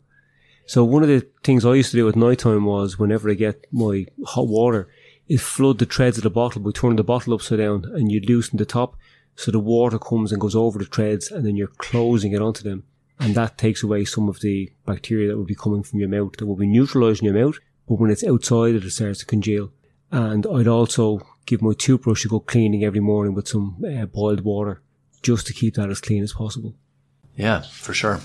[0.66, 3.34] So one of the things I used to do at night time was whenever I
[3.34, 4.88] get my hot water,
[5.28, 8.20] is flood the treads of the bottle by turning the bottle upside down, and you
[8.20, 8.96] loosen the top
[9.34, 12.62] so the water comes and goes over the treads, and then you're closing it onto
[12.62, 12.84] them
[13.22, 16.36] and that takes away some of the bacteria that will be coming from your mouth
[16.36, 17.58] that will be neutralizing your mouth,
[17.88, 19.72] but when it's outside it, it starts to congeal.
[20.10, 24.42] And I'd also give my toothbrush a good cleaning every morning with some uh, boiled
[24.42, 24.82] water
[25.22, 26.74] just to keep that as clean as possible.
[27.36, 28.20] Yeah, for sure.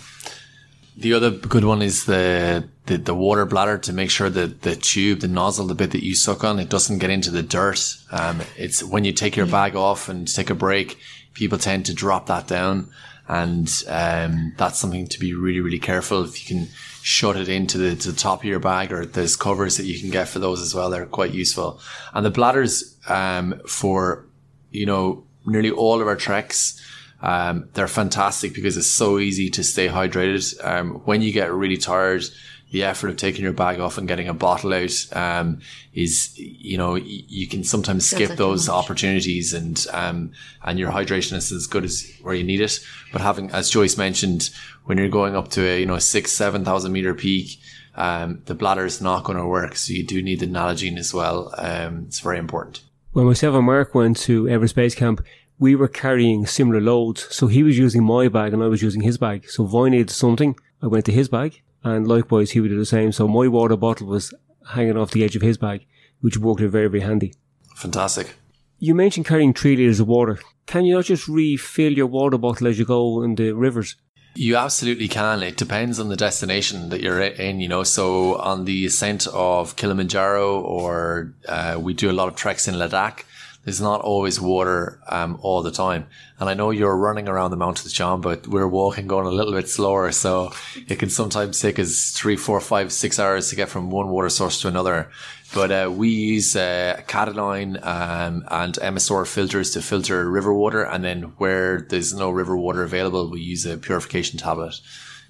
[0.97, 4.75] The other good one is the, the, the water bladder to make sure that the
[4.75, 7.95] tube, the nozzle, the bit that you suck on, it doesn't get into the dirt.
[8.11, 10.97] Um, it's when you take your bag off and take a break,
[11.35, 12.89] people tend to drop that down
[13.27, 16.67] and um, that's something to be really really careful if you can
[17.01, 19.99] shut it into the, to the top of your bag or there's covers that you
[19.99, 21.79] can get for those as well they're quite useful
[22.13, 24.27] and the bladders um, for
[24.71, 26.81] you know, nearly all of our treks,
[27.21, 30.63] um, they're fantastic because it's so easy to stay hydrated.
[30.63, 32.23] Um, when you get really tired,
[32.71, 35.59] the effort of taking your bag off and getting a bottle out um,
[35.93, 40.31] is, you know, you can sometimes skip like those opportunities, and um,
[40.63, 42.79] and your hydration is as good as where you need it.
[43.13, 44.49] But having, as Joyce mentioned,
[44.83, 47.59] when you're going up to a you know six seven thousand meter peak.
[47.95, 51.15] Um, the bladder is not going to work, so you do need the Nalgene as
[51.15, 51.51] well.
[51.57, 52.81] Um, it's very important.
[53.13, 55.25] When myself and Mark went to Everest Base Camp,
[55.57, 57.27] we were carrying similar loads.
[57.33, 59.49] So he was using my bag and I was using his bag.
[59.49, 61.63] So if I needed something, I went to his bag
[61.95, 63.11] and likewise he would do the same.
[63.11, 64.33] So my water bottle was
[64.69, 65.85] hanging off the edge of his bag,
[66.21, 67.33] which worked out very, very handy.
[67.75, 68.35] Fantastic.
[68.79, 70.39] You mentioned carrying three litres of water.
[70.65, 73.95] Can you not just refill your water bottle as you go in the rivers?
[74.35, 75.41] You absolutely can.
[75.41, 77.83] It depends on the destination that you're in, you know.
[77.83, 82.75] So on the ascent of Kilimanjaro, or uh, we do a lot of treks in
[82.75, 83.23] Ladakh.
[83.67, 86.07] There's not always water um, all the time,
[86.39, 89.51] and I know you're running around the mountains, John, but we're walking, going a little
[89.51, 90.53] bit slower, so
[90.87, 94.29] it can sometimes take us three, four, five, six hours to get from one water
[94.29, 95.11] source to another.
[95.53, 101.03] But uh, we use uh, Katadyn um, and MSR filters to filter river water, and
[101.03, 104.75] then where there's no river water available, we use a purification tablet.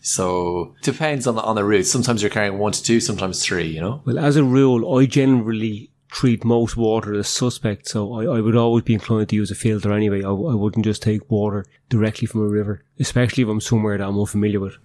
[0.02, 1.88] So depends on the on the route.
[1.88, 3.66] Sometimes you're carrying one to two, sometimes three.
[3.66, 4.04] You know.
[4.06, 8.56] Well, as a rule, I generally treat most water as suspect, so I, I would
[8.56, 10.24] always be inclined to use a filter anyway.
[10.24, 14.08] I, I wouldn't just take water directly from a river, especially if I'm somewhere that
[14.08, 14.78] I'm unfamiliar with.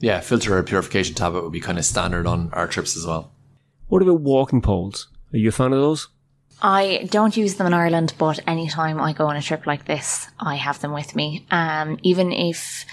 [0.00, 3.32] Yeah, filter or purification tablet would be kind of standard on our trips as well.
[3.88, 5.08] What about walking poles?
[5.32, 6.08] Are you a fan of those?
[6.62, 10.28] I don't use them in Ireland, but anytime I go on a trip like this,
[10.38, 11.46] I have them with me.
[11.50, 12.84] Um, even if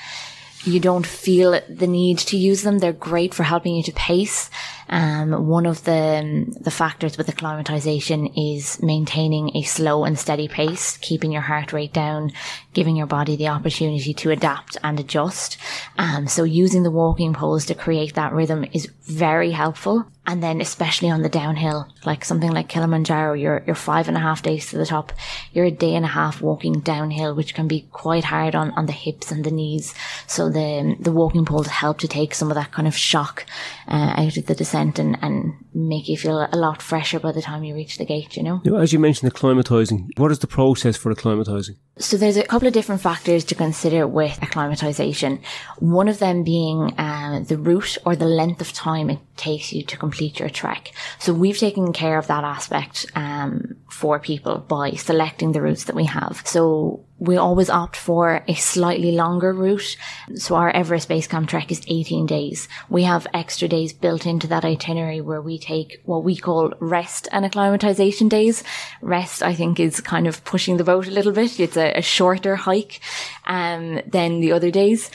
[0.63, 4.49] you don't feel the need to use them, they're great for helping you to pace.
[4.89, 10.97] Um, one of the the factors with acclimatization is maintaining a slow and steady pace,
[10.97, 12.31] keeping your heart rate down,
[12.73, 15.57] giving your body the opportunity to adapt and adjust.
[15.97, 20.05] Um, so using the walking poles to create that rhythm is very helpful.
[20.29, 24.19] And then especially on the downhill, like something like Kilimanjaro, you're, you're five and a
[24.19, 25.13] half days to the top.
[25.53, 28.87] You're a day and a half walking downhill, which can be quite hard on, on
[28.87, 29.95] the hips and the knees.
[30.27, 33.45] So the, the walking poles help to take some of that kind of shock
[33.87, 37.41] uh, out of the descent and, and make you feel a lot fresher by the
[37.41, 38.61] time you reach the gate, you know?
[38.63, 40.09] Now, as you mentioned, acclimatizing.
[40.17, 41.77] What is the process for acclimatizing?
[41.97, 45.39] So there's a couple of different factors to consider with acclimatization.
[45.79, 49.83] One of them being uh, the route or the length of time it takes you
[49.83, 50.91] to complete your trek.
[51.19, 55.95] So we've taken care of that aspect um, for people by selecting the routes that
[55.95, 56.41] we have.
[56.45, 59.97] So we always opt for a slightly longer route.
[60.35, 62.67] So our Everest Base Camp trek is 18 days.
[62.89, 67.27] We have extra days built into that itinerary where we take what we call rest
[67.31, 68.63] and acclimatization days.
[69.01, 71.59] Rest, I think, is kind of pushing the boat a little bit.
[71.59, 72.99] It's a, a shorter hike
[73.45, 75.09] um, than the other days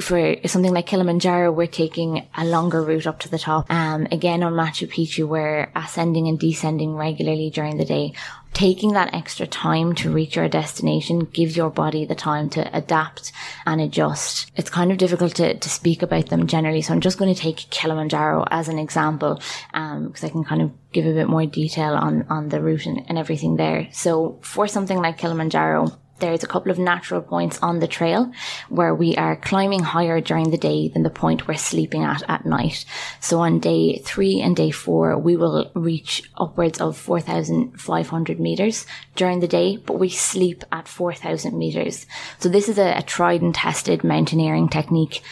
[0.00, 3.70] for something like Kilimanjaro, we're taking a longer route up to the top.
[3.70, 8.12] Um, again, on Machu Picchu, we're ascending and descending regularly during the day.
[8.52, 13.32] Taking that extra time to reach your destination gives your body the time to adapt
[13.66, 14.50] and adjust.
[14.56, 16.82] It's kind of difficult to, to speak about them generally.
[16.82, 19.40] So I'm just going to take Kilimanjaro as an example,
[19.72, 22.86] um, because I can kind of give a bit more detail on, on the route
[22.86, 23.88] and, and everything there.
[23.92, 25.88] So for something like Kilimanjaro,
[26.20, 28.32] there's a couple of natural points on the trail
[28.68, 32.46] where we are climbing higher during the day than the point we're sleeping at at
[32.46, 32.84] night.
[33.20, 39.40] So on day three and day four, we will reach upwards of 4,500 meters during
[39.40, 42.06] the day, but we sleep at 4,000 meters.
[42.38, 45.22] So this is a, a tried and tested mountaineering technique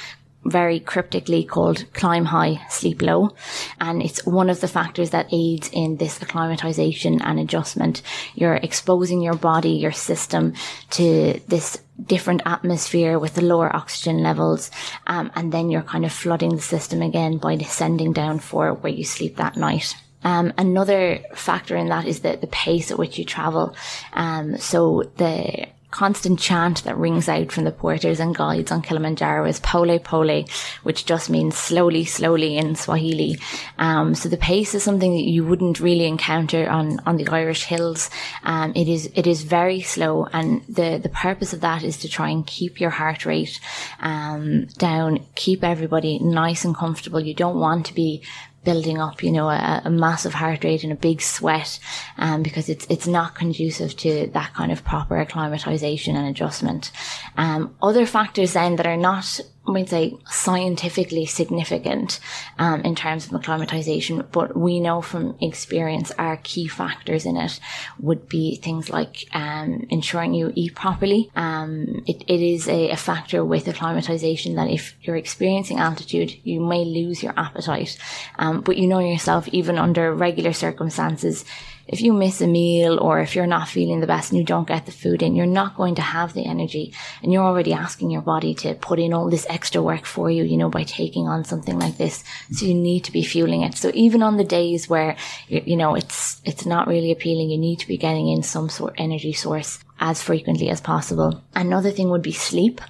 [0.45, 3.35] very cryptically called climb high, sleep low.
[3.81, 8.03] And it's one of the factors that aids in this acclimatization and adjustment.
[8.35, 10.55] You're exposing your body, your system
[10.91, 14.71] to this different atmosphere with the lower oxygen levels.
[15.07, 18.93] Um, and then you're kind of flooding the system again by descending down for where
[18.93, 19.95] you sleep that night.
[20.25, 23.75] Um, another factor in that is the, the pace at which you travel.
[24.13, 29.47] Um, so the constant chant that rings out from the porters and guides on Kilimanjaro
[29.47, 30.45] is pole pole,
[30.83, 33.39] which just means slowly, slowly in Swahili.
[33.79, 37.65] Um, so the pace is something that you wouldn't really encounter on, on the Irish
[37.65, 38.11] hills.
[38.43, 40.27] Um, it is, it is very slow.
[40.33, 43.61] And the, the purpose of that is to try and keep your heart rate,
[44.01, 47.21] um, down, keep everybody nice and comfortable.
[47.21, 48.23] You don't want to be
[48.65, 51.79] building up, you know, a, a, massive heart rate and a big sweat,
[52.19, 56.93] um, because it's it's not conducive to that kind of proper acclimatization and adjustment.
[57.37, 62.19] Um, other factors then that are not might say scientifically significant
[62.59, 67.61] um, in terms of acclimatization, but we know from experience our key factors in it
[67.99, 71.31] would be things like um, ensuring you eat properly.
[71.37, 76.61] Um, it, it is a, a factor with acclimatization that if you're experiencing altitude, you
[76.61, 77.97] may lose your appetite.
[78.39, 81.45] Um, but you know yourself, even under regular circumstances,
[81.87, 84.69] if you miss a meal or if you're not feeling the best and you don't
[84.69, 86.95] get the food in, you're not going to have the energy.
[87.23, 90.45] And you're already asking your body to put in all this extra work for you,
[90.45, 92.25] you know, by taking on something like this.
[92.53, 93.75] So you need to be fueling it.
[93.75, 95.17] So even on the days where,
[95.49, 98.93] you know, it's, it's not really appealing, you need to be getting in some sort
[98.93, 101.43] of energy source as frequently as possible.
[101.55, 102.81] Another thing would be sleep.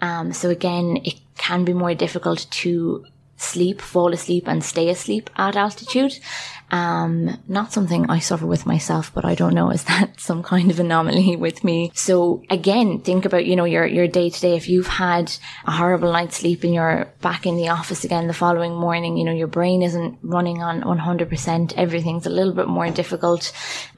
[0.00, 3.04] Um, so again, it can be more difficult to
[3.36, 6.18] sleep, fall asleep and stay asleep at altitude.
[6.72, 10.70] Um, not something I suffer with myself, but I don't know, is that some kind
[10.70, 11.92] of anomaly with me?
[11.94, 14.56] So again, think about, you know, your, your day to day.
[14.56, 15.32] If you've had
[15.66, 19.24] a horrible night's sleep and you're back in the office again the following morning, you
[19.24, 21.74] know, your brain isn't running on 100%.
[21.76, 23.52] Everything's a little bit more difficult.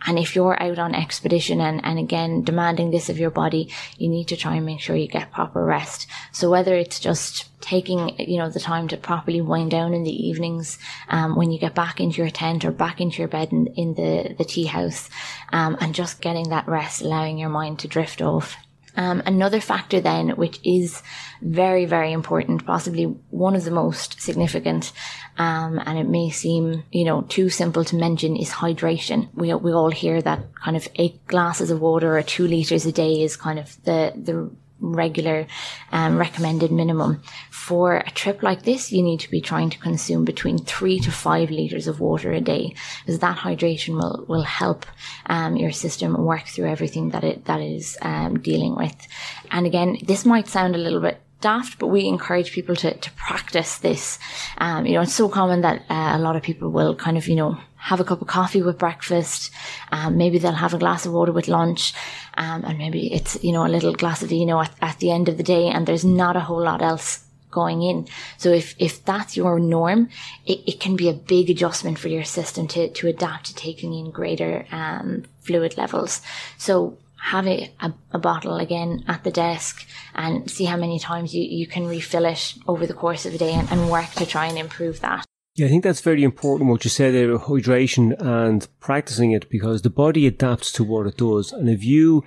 [0.06, 4.08] And if you're out on expedition and, and again, demanding this of your body, you
[4.08, 6.08] need to try and make sure you get proper rest.
[6.32, 10.26] So whether it's just taking you know the time to properly wind down in the
[10.28, 13.66] evenings um, when you get back into your tent or back into your bed in,
[13.68, 15.08] in the the tea house
[15.52, 18.56] um, and just getting that rest allowing your mind to drift off.
[18.96, 21.02] Um, another factor then which is
[21.42, 24.92] very very important possibly one of the most significant
[25.36, 29.28] um, and it may seem you know too simple to mention is hydration.
[29.34, 32.92] We, we all hear that kind of eight glasses of water or two liters a
[32.92, 34.50] day is kind of the the
[34.92, 35.46] regular
[35.92, 37.22] um, recommended minimum.
[37.50, 41.10] For a trip like this, you need to be trying to consume between three to
[41.10, 44.84] five liters of water a day, because that hydration will will help
[45.26, 48.96] um, your system work through everything that it that is um, dealing with.
[49.50, 53.10] And again, this might sound a little bit daft, but we encourage people to, to
[53.12, 54.18] practice this.
[54.58, 57.28] Um, you know, it's so common that uh, a lot of people will kind of,
[57.28, 59.50] you know, have a cup of coffee with breakfast.
[59.92, 61.92] Um, maybe they'll have a glass of water with lunch.
[62.38, 65.28] Um, and maybe it's, you know, a little glass of vino at, at the end
[65.28, 68.08] of the day and there's not a whole lot else going in.
[68.38, 70.08] So if, if that's your norm,
[70.46, 73.92] it, it can be a big adjustment for your system to, to adapt to taking
[73.92, 76.22] in greater, um, fluid levels.
[76.56, 81.34] So have a, a, a, bottle again at the desk and see how many times
[81.34, 84.26] you, you can refill it over the course of a day and, and work to
[84.26, 85.24] try and improve that.
[85.54, 89.48] Yeah, I think that's very important what you said there about hydration and practicing it
[89.48, 91.50] because the body adapts to what it does.
[91.50, 92.24] And if you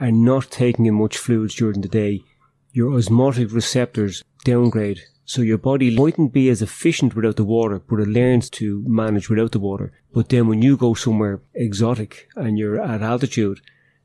[0.00, 2.24] are not taking in much fluids during the day,
[2.72, 5.00] your osmotic receptors downgrade.
[5.24, 9.30] So your body mightn't be as efficient without the water, but it learns to manage
[9.30, 9.92] without the water.
[10.12, 13.60] But then when you go somewhere exotic and you're at altitude,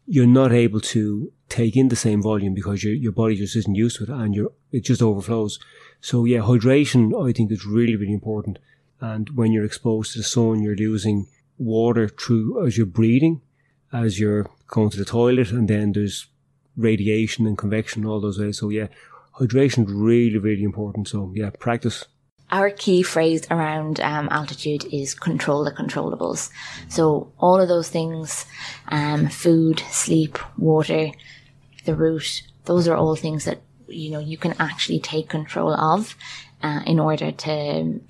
[0.08, 3.76] you're not able to take in the same volume because your, your body just isn't
[3.76, 5.60] used to it and you it just overflows.
[6.02, 8.60] So yeah, hydration I think is really, really important.
[9.02, 11.28] And when you're exposed to the sun, you're losing
[11.58, 13.42] water through as you're breathing,
[13.92, 16.28] as you're going to the toilet, and then there's
[16.78, 18.60] radiation and convection, all those ways.
[18.60, 18.88] So yeah,
[19.40, 21.08] hydration is really, really important.
[21.08, 22.06] So yeah, practice.
[22.56, 26.50] Our key phrase around um, altitude is control the controllables.
[26.88, 28.46] So all of those things,
[28.88, 31.12] um, food, sleep, water,
[31.84, 36.16] the route, those are all things that you know you can actually take control of
[36.64, 37.54] uh, in order to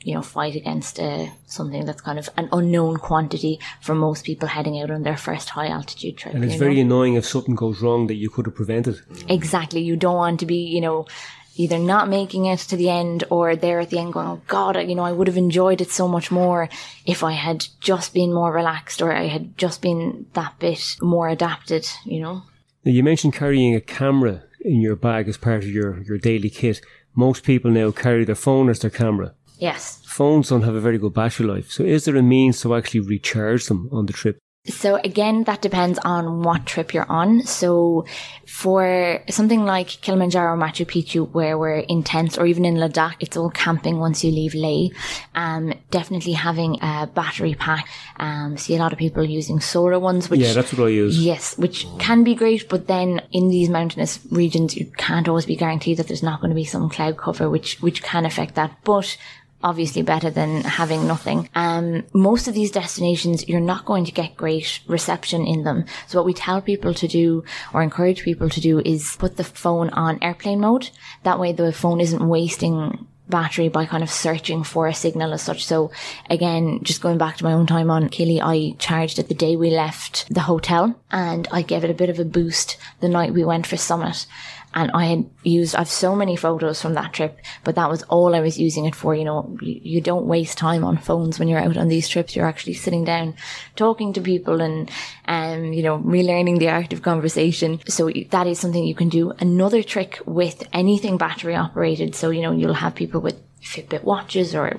[0.07, 4.47] you know fight against uh, something that's kind of an unknown quantity for most people
[4.47, 6.35] heading out on their first high altitude trip.
[6.35, 6.81] And it's very know?
[6.81, 9.01] annoying if something goes wrong that you could have prevented.
[9.27, 11.07] Exactly, you don't want to be you know
[11.55, 14.77] either not making it to the end or there at the end going, oh God,
[14.87, 16.69] you know, I would have enjoyed it so much more
[17.05, 21.29] if I had just been more relaxed or I had just been that bit more
[21.29, 22.43] adapted, you know.
[22.83, 26.49] Now you mentioned carrying a camera in your bag as part of your, your daily
[26.49, 26.81] kit.
[27.15, 29.33] Most people now carry their phone as their camera.
[29.57, 30.01] Yes.
[30.05, 31.71] Phones don't have a very good battery life.
[31.71, 34.37] So is there a means to actually recharge them on the trip?
[34.67, 37.43] So again, that depends on what trip you're on.
[37.43, 38.05] So
[38.47, 43.51] for something like Kilimanjaro, Machu Picchu, where we're intense, or even in Ladakh, it's all
[43.51, 44.89] camping once you leave Leh.
[45.35, 47.87] Um, definitely having a battery pack.
[48.17, 51.19] Um, see a lot of people using solar ones, which yeah, that's what I use.
[51.23, 55.55] Yes, which can be great, but then in these mountainous regions, you can't always be
[55.55, 58.77] guaranteed that there's not going to be some cloud cover, which which can affect that.
[58.83, 59.17] But
[59.63, 61.49] obviously better than having nothing.
[61.55, 65.85] Um, most of these destinations, you're not going to get great reception in them.
[66.07, 67.43] So what we tell people to do
[67.73, 70.89] or encourage people to do is put the phone on airplane mode.
[71.23, 75.41] That way the phone isn't wasting battery by kind of searching for a signal as
[75.41, 75.65] such.
[75.65, 75.91] So
[76.29, 79.55] again, just going back to my own time on Kili, I charged it the day
[79.55, 83.33] we left the hotel and I gave it a bit of a boost the night
[83.33, 84.27] we went for Summit.
[84.75, 88.35] And I had used, I've so many photos from that trip, but that was all
[88.35, 89.15] I was using it for.
[89.15, 92.35] You know, you, don't waste time on phones when you're out on these trips.
[92.35, 93.35] You're actually sitting down,
[93.77, 94.91] talking to people and,
[95.29, 97.79] um, you know, relearning the art of conversation.
[97.87, 99.31] So that is something you can do.
[99.39, 102.13] Another trick with anything battery operated.
[102.13, 104.69] So, you know, you'll have people with Fitbit watches or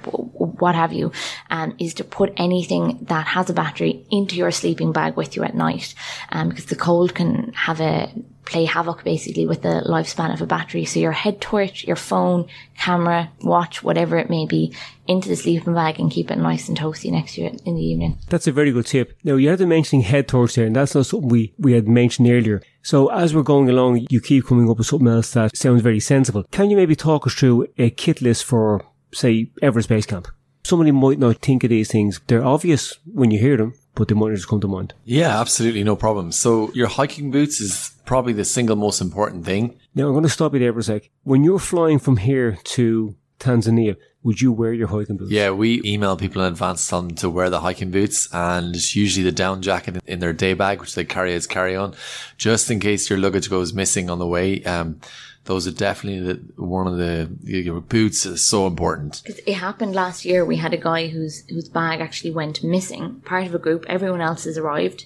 [0.60, 1.12] what have you,
[1.50, 5.42] um, is to put anything that has a battery into your sleeping bag with you
[5.42, 5.94] at night.
[6.30, 8.12] Um, because the cold can have a,
[8.46, 10.84] play havoc basically with the lifespan of a battery.
[10.84, 14.72] So your head torch, your phone, camera, watch, whatever it may be,
[15.06, 17.82] into the sleeping bag and keep it nice and toasty next to you in the
[17.82, 18.18] evening.
[18.28, 19.18] That's a very good tip.
[19.24, 21.88] Now you had to mentioning head torch there, and that's not something we, we had
[21.88, 22.62] mentioned earlier.
[22.86, 25.98] So as we're going along, you keep coming up with something else that sounds very
[25.98, 26.44] sensible.
[26.52, 30.28] Can you maybe talk us through a kit list for, say, Everest Base Camp?
[30.62, 32.20] Somebody might not think of these things.
[32.28, 34.94] They're obvious when you hear them, but they might not just come to mind.
[35.04, 35.82] Yeah, absolutely.
[35.82, 36.30] No problem.
[36.30, 39.80] So your hiking boots is probably the single most important thing.
[39.96, 41.10] Now I'm going to stop you there for a sec.
[41.24, 43.96] When you're flying from here to Tanzania,
[44.26, 45.30] would you wear your hiking boots?
[45.30, 49.22] Yeah, we email people in advance telling them to wear the hiking boots and usually
[49.22, 51.94] the down jacket in their day bag, which they carry as carry on,
[52.36, 54.64] just in case your luggage goes missing on the way.
[54.64, 55.00] Um,
[55.44, 59.22] those are definitely the, one of the your boots is so important.
[59.24, 60.44] It happened last year.
[60.44, 63.20] We had a guy whose whose bag actually went missing.
[63.24, 65.04] Part of a group, everyone else has arrived,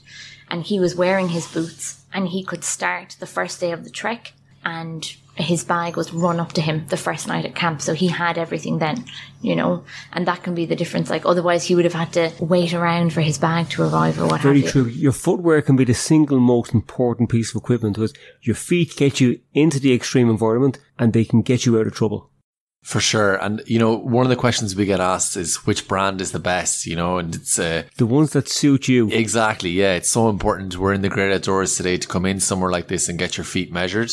[0.48, 3.90] and he was wearing his boots, and he could start the first day of the
[3.90, 4.32] trek,
[4.64, 7.80] and his bag was run up to him the first night at camp.
[7.80, 9.04] So he had everything then,
[9.40, 11.10] you know, and that can be the difference.
[11.10, 14.26] Like otherwise he would have had to wait around for his bag to arrive or
[14.26, 14.86] what Very have true.
[14.86, 19.20] Your footwear can be the single most important piece of equipment because your feet get
[19.20, 22.30] you into the extreme environment and they can get you out of trouble.
[22.82, 23.34] For sure.
[23.34, 26.38] And, you know, one of the questions we get asked is which brand is the
[26.38, 29.10] best, you know, and it's, uh, The ones that suit you.
[29.10, 29.70] Exactly.
[29.70, 29.96] Yeah.
[29.96, 30.78] It's so important.
[30.78, 33.44] We're in the great outdoors today to come in somewhere like this and get your
[33.44, 34.10] feet measured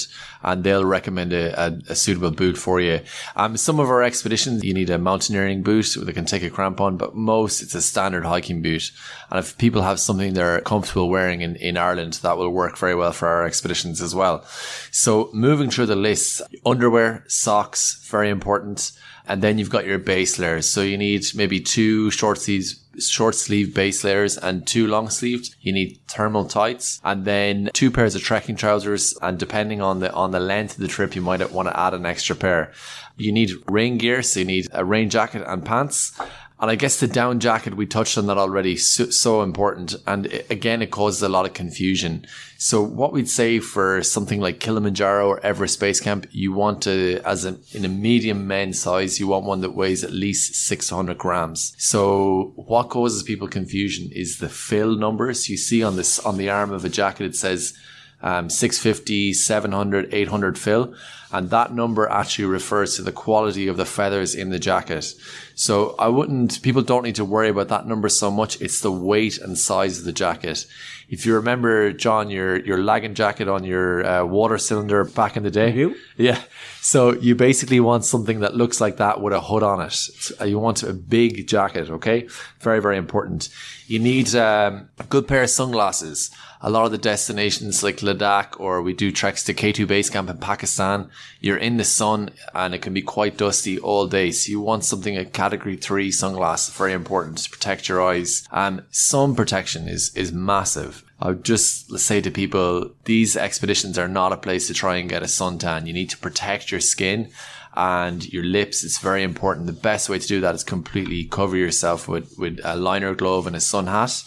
[0.48, 3.02] and they'll recommend a, a, a suitable boot for you.
[3.36, 6.98] Um, some of our expeditions, you need a mountaineering boot that can take a crampon,
[6.98, 8.94] but most it's a standard hiking boot.
[9.30, 12.96] And if people have something they're comfortable wearing in, in Ireland, that will work very
[12.96, 14.46] well for our expeditions as well.
[14.90, 18.94] So moving through the list, underwear, socks, very important.
[19.28, 20.70] And then you've got your base layers.
[20.70, 25.56] So you need maybe two short sleeves, short sleeve base layers and two long sleeved.
[25.62, 29.18] You need thermal tights and then two pairs of trekking trousers.
[29.22, 31.94] And depending on the, on the length of the trip, you might want to add
[31.94, 32.72] an extra pair.
[33.18, 34.22] You need rain gear.
[34.22, 36.20] So you need a rain jacket and pants.
[36.60, 39.96] And I guess the down jacket, we touched on that already, so, so, important.
[40.08, 42.26] And it, again, it causes a lot of confusion.
[42.58, 47.22] So what we'd say for something like Kilimanjaro or Everest Base Camp, you want to,
[47.24, 51.16] as a, in a medium men's size, you want one that weighs at least 600
[51.20, 51.76] grams.
[51.78, 56.50] So what causes people confusion is the fill numbers you see on this, on the
[56.50, 57.26] arm of a jacket.
[57.26, 57.78] It says,
[58.22, 60.96] um, 650, 700, 800 fill.
[61.32, 65.14] And that number actually refers to the quality of the feathers in the jacket.
[65.58, 68.62] So I wouldn't, people don't need to worry about that number so much.
[68.62, 70.68] It's the weight and size of the jacket.
[71.10, 75.42] If you remember, John, your, your lagging jacket on your uh, water cylinder back in
[75.42, 75.72] the day.
[76.16, 76.40] Yeah.
[76.82, 80.08] So you basically want something that looks like that with a hood on it.
[80.46, 81.90] You want a big jacket.
[81.90, 82.28] Okay.
[82.60, 83.50] Very, very important.
[83.88, 86.30] You need um, a good pair of sunglasses
[86.62, 90.30] a lot of the destinations like Ladakh or we do treks to K2 base camp
[90.30, 94.32] in Pakistan, you're in the sun and it can be quite dusty all day.
[94.32, 98.46] So you want something a category three sunglasses, very important to protect your eyes.
[98.52, 101.06] And sun protection is, is massive.
[101.22, 105.10] I would just say to people, these expeditions are not a place to try and
[105.10, 105.88] get a suntan.
[105.88, 107.30] You need to protect your skin
[107.76, 108.84] and your lips.
[108.84, 109.68] It's very important.
[109.68, 113.48] The best way to do that is completely cover yourself with, with a liner glove
[113.48, 114.24] and a sun hat.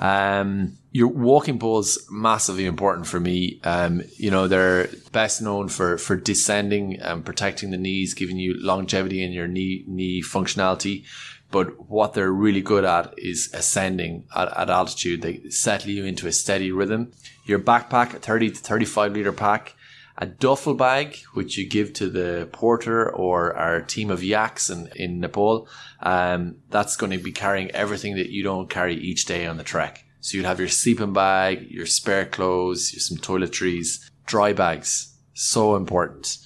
[0.00, 3.60] Um, your walking poles massively important for me.
[3.62, 8.54] Um, you know, they're best known for, for descending and protecting the knees, giving you
[8.58, 11.04] longevity in your knee, knee functionality.
[11.50, 15.22] But what they're really good at is ascending at, at altitude.
[15.22, 17.12] They settle you into a steady rhythm.
[17.44, 19.74] Your backpack, a 30 to 35 liter pack,
[20.20, 24.90] a duffel bag, which you give to the porter or our team of yaks in,
[24.94, 25.66] in Nepal.
[26.00, 29.64] Um, that's going to be carrying everything that you don't carry each day on the
[29.64, 30.04] trek.
[30.20, 35.16] So you'd have your sleeping bag, your spare clothes, some toiletries, dry bags.
[35.32, 36.36] So important.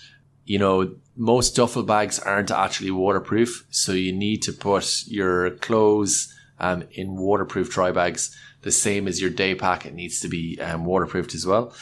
[0.45, 3.67] You know, most duffel bags aren't actually waterproof.
[3.71, 8.37] So you need to put your clothes um, in waterproof dry bags.
[8.63, 11.75] The same as your day pack, it needs to be um, waterproofed as well.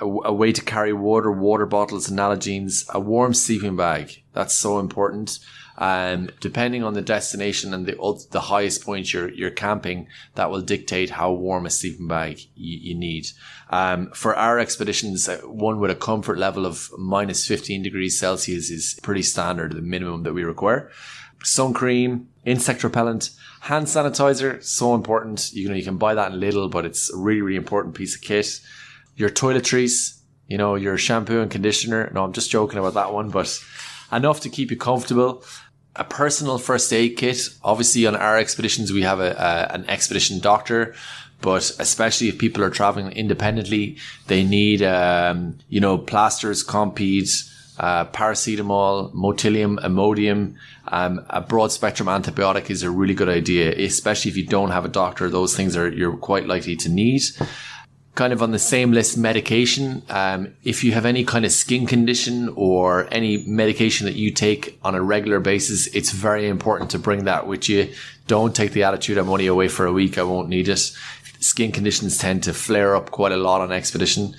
[0.00, 4.22] A, a way to carry water, water bottles, and Nalgene's, a warm sleeping bag.
[4.32, 5.38] That's so important.
[5.78, 10.62] Um, depending on the destination and the the highest point you're you're camping, that will
[10.62, 13.26] dictate how warm a sleeping bag you, you need.
[13.68, 18.70] Um, for our expeditions, uh, one with a comfort level of minus 15 degrees Celsius
[18.70, 20.90] is pretty standard, the minimum that we require.
[21.42, 23.30] Sun cream, insect repellent,
[23.60, 25.52] hand sanitizer, so important.
[25.52, 28.14] You know, you can buy that in little, but it's a really, really important piece
[28.14, 28.60] of kit.
[29.16, 32.10] Your toiletries, you know, your shampoo and conditioner.
[32.14, 33.62] No, I'm just joking about that one, but
[34.12, 35.42] enough to keep you comfortable
[35.96, 37.48] a personal first aid kit.
[37.64, 40.94] Obviously, on our expeditions, we have a, a, an expedition doctor,
[41.40, 43.96] but especially if people are traveling independently,
[44.26, 47.28] they need, um, you know, plasters, Compeed,
[47.78, 50.54] uh, paracetamol, Motilium, Imodium.
[50.88, 54.84] Um, a broad spectrum antibiotic is a really good idea, especially if you don't have
[54.84, 55.28] a doctor.
[55.28, 57.22] Those things are you're quite likely to need
[58.16, 60.02] kind of on the same list medication.
[60.08, 64.78] Um, if you have any kind of skin condition or any medication that you take
[64.82, 67.92] on a regular basis, it's very important to bring that with you.
[68.26, 70.78] Don't take the attitude, I'm only away for a week, I won't need it.
[71.40, 74.34] Skin conditions tend to flare up quite a lot on expedition.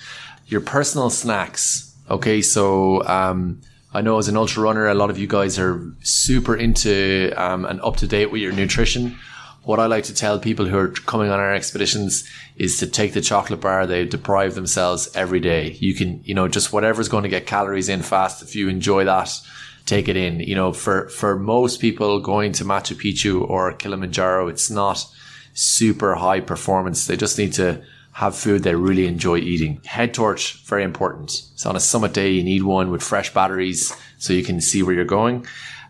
[0.48, 1.94] Your personal snacks.
[2.10, 3.60] Okay, so, um,
[3.94, 7.64] I know as an ultra runner, a lot of you guys are super into um,
[7.64, 9.16] and up to date with your nutrition
[9.62, 13.12] what I like to tell people who are coming on our expeditions is to take
[13.12, 13.86] the chocolate bar.
[13.86, 15.72] They deprive themselves every day.
[15.72, 18.42] You can, you know, just whatever's going to get calories in fast.
[18.42, 19.30] If you enjoy that,
[19.84, 20.40] take it in.
[20.40, 25.06] You know, for, for most people going to Machu Picchu or Kilimanjaro, it's not
[25.54, 27.06] super high performance.
[27.06, 27.82] They just need to
[28.12, 29.80] have food they really enjoy eating.
[29.84, 31.30] Head torch, very important.
[31.30, 34.82] So on a summit day, you need one with fresh batteries so you can see
[34.82, 35.46] where you're going.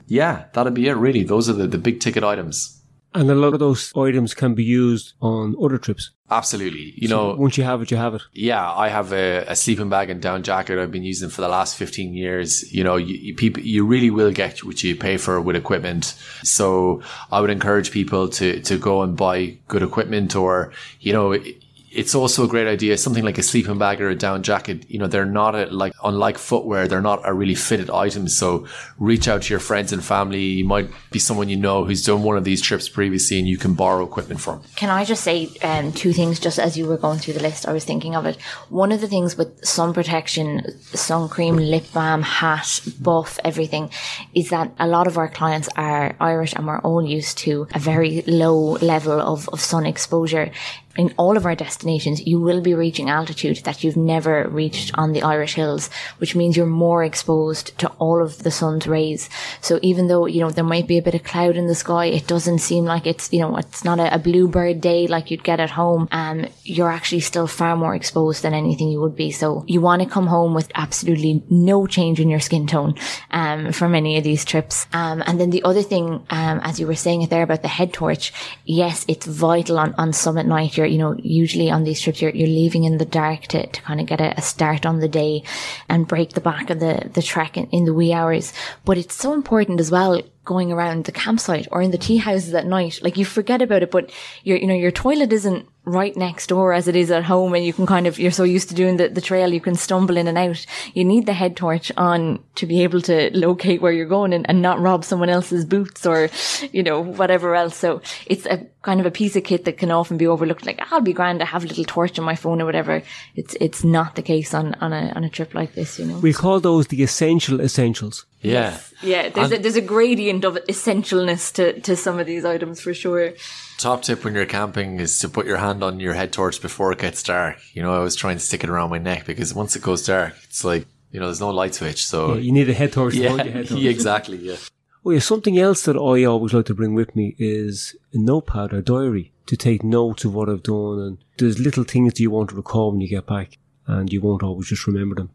[0.06, 1.22] Yeah, that'll be it really.
[1.22, 2.77] Those are the, the big ticket items.
[3.18, 6.10] And a lot of those items can be used on other trips.
[6.30, 6.92] Absolutely.
[6.96, 8.22] You So know, once you have it, you have it.
[8.32, 11.48] yeah, I have a, a sleeping bag and down jacket I've been using for the
[11.48, 12.70] last 15 years.
[12.72, 16.04] You know, you, you, people, you really will get what you pay for with equipment.
[16.44, 17.02] So
[17.32, 21.56] I would encourage people to, to go and buy good equipment or, you know, it-
[21.90, 22.96] it's also a great idea.
[22.98, 25.94] Something like a sleeping bag or a down jacket, you know, they're not a, like,
[26.04, 28.28] unlike footwear, they're not a really fitted item.
[28.28, 28.66] So
[28.98, 30.42] reach out to your friends and family.
[30.42, 33.56] You might be someone you know who's done one of these trips previously and you
[33.56, 34.62] can borrow equipment from.
[34.76, 37.66] Can I just say um, two things just as you were going through the list?
[37.66, 38.36] I was thinking of it.
[38.68, 43.90] One of the things with sun protection, sun cream, lip balm, hat, buff, everything,
[44.34, 47.78] is that a lot of our clients are Irish and we're all used to a
[47.78, 50.50] very low level of, of sun exposure.
[50.98, 55.12] In all of our destinations, you will be reaching altitude that you've never reached on
[55.12, 55.88] the Irish hills,
[56.18, 59.30] which means you're more exposed to all of the sun's rays.
[59.60, 62.06] So even though, you know, there might be a bit of cloud in the sky,
[62.06, 65.44] it doesn't seem like it's, you know, it's not a, a bluebird day like you'd
[65.44, 66.08] get at home.
[66.10, 69.30] Um, you're actually still far more exposed than anything you would be.
[69.30, 72.96] So you want to come home with absolutely no change in your skin tone,
[73.30, 74.88] um, from any of these trips.
[74.92, 77.68] Um, and then the other thing, um, as you were saying it there about the
[77.68, 78.32] head torch,
[78.64, 80.76] yes, it's vital on, on summit night.
[80.76, 83.82] You're, you know, usually on these trips, you're, you're leaving in the dark to, to
[83.82, 85.42] kind of get a, a start on the day
[85.88, 88.52] and break the back of the, the trek in, in the wee hours.
[88.84, 92.54] But it's so important as well going around the campsite or in the tea houses
[92.54, 93.00] at night.
[93.02, 94.10] Like you forget about it, but
[94.44, 97.64] your, you know, your toilet isn't right next door as it is at home and
[97.64, 100.16] you can kind of, you're so used to doing the, the trail, you can stumble
[100.16, 100.64] in and out.
[100.94, 104.48] You need the head torch on to be able to locate where you're going and,
[104.48, 106.30] and not rob someone else's boots or,
[106.72, 107.76] you know, whatever else.
[107.76, 110.64] So it's a kind of a piece of kit that can often be overlooked.
[110.64, 113.02] Like, I'll be grand to have a little torch on my phone or whatever.
[113.34, 116.18] It's, it's not the case on, on a, on a trip like this, you know.
[116.18, 118.24] We call those the essential essentials.
[118.40, 118.78] Yeah.
[119.02, 122.94] Yeah, there's a, there's a gradient of essentialness to, to some of these items for
[122.94, 123.32] sure.
[123.78, 126.92] Top tip when you're camping is to put your hand on your head torch before
[126.92, 127.58] it gets dark.
[127.74, 130.04] You know, I was trying to stick it around my neck because once it goes
[130.06, 132.06] dark, it's like, you know, there's no light switch.
[132.06, 133.82] So, Yeah, you need a head torch to yeah, hold your head torch.
[133.82, 134.36] exactly.
[134.38, 134.56] Yeah.
[135.04, 138.72] Oh yeah, something else that I always like to bring with me is a notepad
[138.72, 142.30] or diary to take notes of what I've done and there's little things that you
[142.30, 145.30] want to recall when you get back and you won't always just remember them.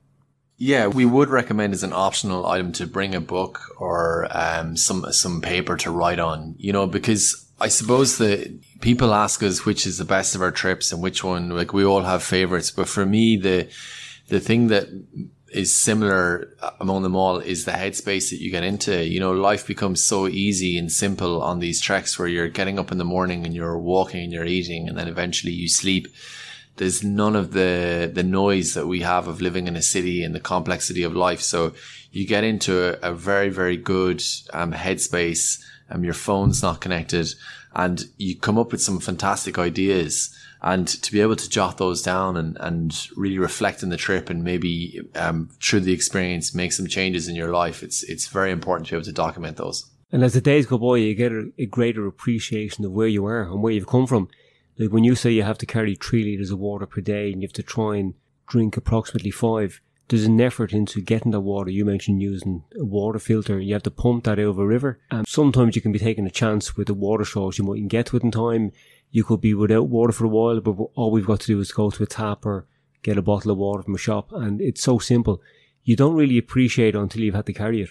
[0.57, 5.11] Yeah, we would recommend as an optional item to bring a book or um, some
[5.11, 6.55] some paper to write on.
[6.57, 10.51] You know, because I suppose the people ask us which is the best of our
[10.51, 11.49] trips and which one.
[11.49, 13.69] Like we all have favorites, but for me, the
[14.29, 14.87] the thing that
[15.53, 19.05] is similar among them all is the headspace that you get into.
[19.05, 22.91] You know, life becomes so easy and simple on these treks where you're getting up
[22.91, 26.07] in the morning and you're walking and you're eating and then eventually you sleep
[26.77, 30.33] there's none of the the noise that we have of living in a city and
[30.33, 31.41] the complexity of life.
[31.41, 31.73] So
[32.11, 34.21] you get into a, a very very good
[34.53, 35.61] um, headspace.
[35.89, 37.27] Um, your phone's not connected,
[37.75, 40.35] and you come up with some fantastic ideas.
[40.63, 44.29] and to be able to jot those down and, and really reflect on the trip
[44.29, 48.51] and maybe um, through the experience make some changes in your life, it's it's very
[48.51, 49.85] important to be able to document those.
[50.11, 53.25] And as the days go by, you get a, a greater appreciation of where you
[53.25, 54.29] are and where you've come from.
[54.77, 57.41] Like when you say you have to carry three litres of water per day and
[57.41, 58.13] you have to try and
[58.47, 61.69] drink approximately five, there's an effort into getting that water.
[61.69, 63.59] You mentioned using a water filter.
[63.59, 64.99] You have to pump that of a river.
[65.11, 68.07] And sometimes you can be taking a chance with the water source you mightn't get
[68.07, 68.71] to it in time.
[69.11, 71.71] You could be without water for a while, but all we've got to do is
[71.71, 72.65] go to a tap or
[73.03, 74.31] get a bottle of water from a shop.
[74.31, 75.41] And it's so simple.
[75.83, 77.89] You don't really appreciate until you've had to carry it.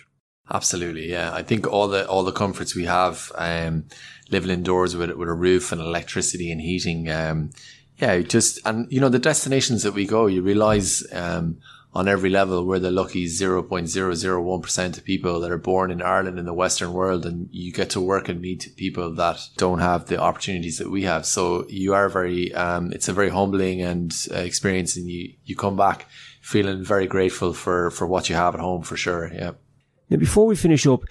[0.51, 1.33] Absolutely, yeah.
[1.33, 3.85] I think all the all the comforts we have, um,
[4.31, 7.51] living indoors with with a roof and electricity and heating, um,
[7.99, 11.59] yeah, just and you know the destinations that we go, you realize um,
[11.95, 15.53] on every level we're the lucky zero point zero zero one percent of people that
[15.53, 18.75] are born in Ireland in the Western world, and you get to work and meet
[18.77, 21.25] people that don't have the opportunities that we have.
[21.25, 25.55] So you are very, um, it's a very humbling and uh, experience, and you you
[25.55, 26.07] come back
[26.41, 29.31] feeling very grateful for for what you have at home for sure.
[29.33, 29.53] Yeah.
[30.13, 31.05] Now, before we finish up,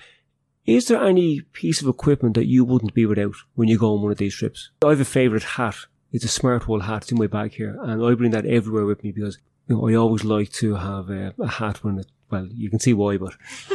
[0.67, 4.03] is there any piece of equipment that you wouldn't be without when you go on
[4.03, 4.69] one of these trips?
[4.85, 5.75] I have a favourite hat.
[6.11, 7.01] It's a Smartwool hat.
[7.01, 9.89] It's in my bag here, and I bring that everywhere with me because you know,
[9.89, 12.11] I always like to have a, a hat when it.
[12.29, 13.33] Well, you can see why, but.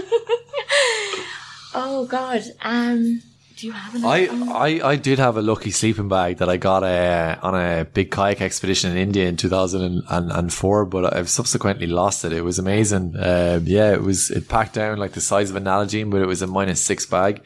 [1.75, 2.45] oh God.
[2.63, 3.21] Um.
[3.57, 4.05] Do you have an?
[4.05, 7.87] I, I, I did have a lucky sleeping bag that I got uh, on a
[7.87, 12.35] big kayak expedition in India in 2004, but I've subsequently lost it.
[12.35, 13.17] It was amazing.
[13.17, 16.27] Uh, yeah, it was, it packed down like the size of an Nalgene, but it
[16.27, 17.43] was a minus six bag.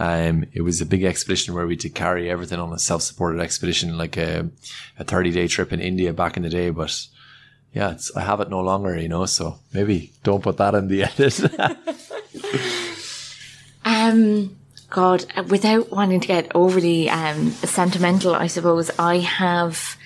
[0.00, 3.96] Um, it was a big expedition where we did carry everything on a self-supported expedition,
[3.96, 4.50] like a,
[4.98, 6.70] a 30 day trip in India back in the day.
[6.70, 7.06] But
[7.72, 11.04] yeah, I have it no longer, you know, so maybe don't put that in the
[11.04, 11.40] edit.
[13.84, 14.56] um,
[14.92, 19.96] God, without wanting to get overly um, sentimental, I suppose I have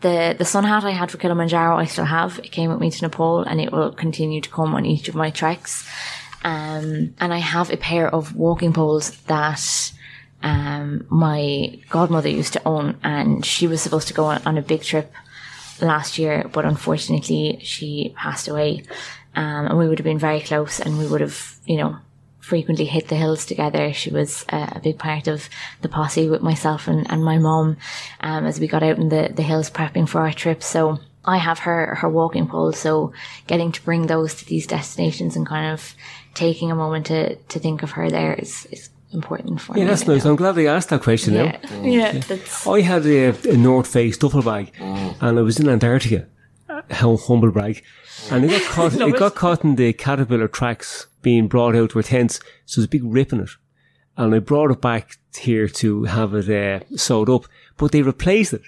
[0.00, 1.76] the the sun hat I had for Kilimanjaro.
[1.76, 2.38] I still have.
[2.38, 5.14] It came with me to Nepal, and it will continue to come on each of
[5.14, 5.86] my treks.
[6.44, 9.92] Um, and I have a pair of walking poles that
[10.42, 14.62] um, my godmother used to own, and she was supposed to go on, on a
[14.62, 15.12] big trip
[15.82, 18.84] last year, but unfortunately she passed away.
[19.36, 21.98] Um, and we would have been very close, and we would have, you know,
[22.42, 23.92] frequently hit the hills together.
[23.92, 25.48] She was uh, a big part of
[25.80, 27.76] the posse with myself and, and my mom
[28.20, 30.62] um, as we got out in the, the hills prepping for our trip.
[30.62, 32.72] So I have her, her walking pole.
[32.72, 33.12] So
[33.46, 35.94] getting to bring those to these destinations and kind of
[36.34, 39.82] taking a moment to, to think of her there is, is important for yeah, me.
[39.82, 40.24] Yeah, that's nice.
[40.24, 41.58] I'm glad they asked that question yeah.
[41.62, 41.82] now.
[41.82, 42.70] Yeah, yeah.
[42.72, 46.26] I had a, a North Face duffel bag and I was in Antarctica.
[46.90, 47.84] How humble brag.
[48.32, 51.98] And it got caught, it, got caught in the caterpillar tracks being brought out to
[51.98, 52.40] our tents.
[52.66, 53.50] So there's a big rip in it.
[54.16, 57.46] And I brought it back here to have it uh, sewed up,
[57.78, 58.62] but they replaced it.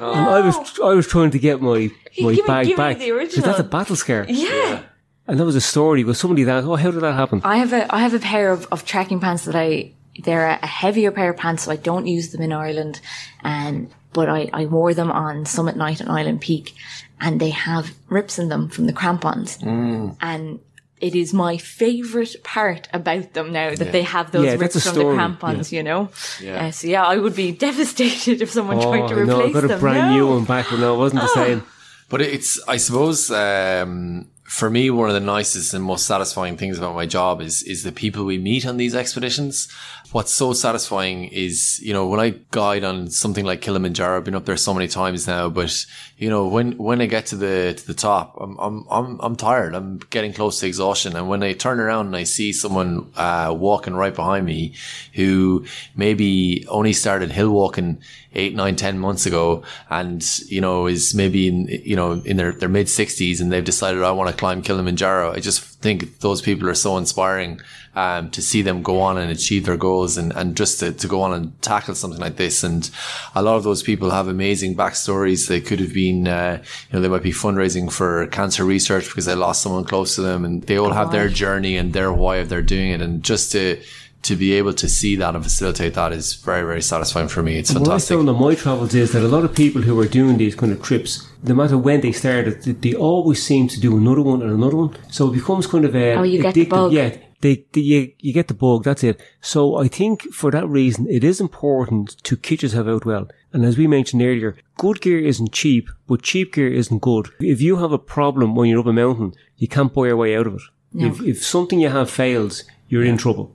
[0.00, 0.12] Oh.
[0.12, 1.90] And I was I was trying to get my
[2.20, 2.98] my give bag me, back.
[2.98, 4.26] That's a battle scar.
[4.28, 4.82] Yeah.
[5.26, 6.04] And that was a story.
[6.04, 6.64] Was somebody that?
[6.64, 7.40] Oh, how did that happen?
[7.44, 9.92] I have a I have a pair of, of trekking pants that I
[10.24, 13.00] they're a heavier pair of pants, so I don't use them in Ireland.
[13.42, 16.74] And but I, I wore them on Summit Night and Island Peak,
[17.20, 19.58] and they have rips in them from the crampons.
[19.58, 20.16] Mm.
[20.20, 20.60] And
[21.00, 23.90] it is my favorite part about them now that yeah.
[23.90, 25.76] they have those yeah, rips from the crampons, yeah.
[25.78, 26.10] you know?
[26.40, 26.66] Yeah.
[26.66, 29.52] Uh, so yeah, I would be devastated if someone oh, tried to replace no, I
[29.52, 29.70] got them.
[29.70, 30.16] a brand no.
[30.16, 31.34] new one back, but no, it wasn't the Oh.
[31.34, 31.62] same.
[32.08, 36.78] But it's, I suppose, um, for me, one of the nicest and most satisfying things
[36.78, 39.68] about my job is, is the people we meet on these expeditions.
[40.10, 44.34] What's so satisfying is, you know, when I guide on something like Kilimanjaro, I've been
[44.34, 45.84] up there so many times now, but,
[46.16, 49.36] you know, when, when I get to the, to the top, I'm, I'm, I'm, I'm
[49.36, 49.74] tired.
[49.74, 51.14] I'm getting close to exhaustion.
[51.14, 54.72] And when I turn around and I see someone, uh, walking right behind me
[55.12, 58.00] who maybe only started hill walking
[58.34, 62.52] eight, nine, ten months ago and, you know, is maybe in, you know, in their,
[62.52, 65.32] their mid sixties and they've decided I want to climb Kilimanjaro.
[65.32, 67.60] I just think those people are so inspiring,
[67.94, 71.06] um, to see them go on and achieve their goals and, and just to, to
[71.08, 72.62] go on and tackle something like this.
[72.62, 72.90] And
[73.34, 75.48] a lot of those people have amazing backstories.
[75.48, 79.24] They could have been, uh, you know, they might be fundraising for cancer research because
[79.24, 82.36] they lost someone close to them and they all have their journey and their why
[82.36, 83.00] of their doing it.
[83.00, 83.80] And just to,
[84.22, 87.56] to be able to see that and facilitate that is very, very satisfying for me.
[87.58, 88.16] It's What I fantastic.
[88.16, 90.72] found on my travels is that a lot of people who are doing these kind
[90.72, 94.42] of trips, no matter when they started, they- they always seem to do another one
[94.42, 94.96] and another one.
[95.10, 96.92] So it becomes kind of a Oh, you get the bug.
[96.92, 98.82] Yeah, they, they you, you get the bug.
[98.84, 99.20] That's it.
[99.40, 103.28] So I think for that reason, it is important to kit yourself out well.
[103.52, 107.28] And as we mentioned earlier, good gear isn't cheap, but cheap gear isn't good.
[107.40, 110.36] If you have a problem when you're up a mountain, you can't buy your way
[110.36, 110.62] out of it.
[110.94, 113.54] If, if something you have fails, you're in trouble.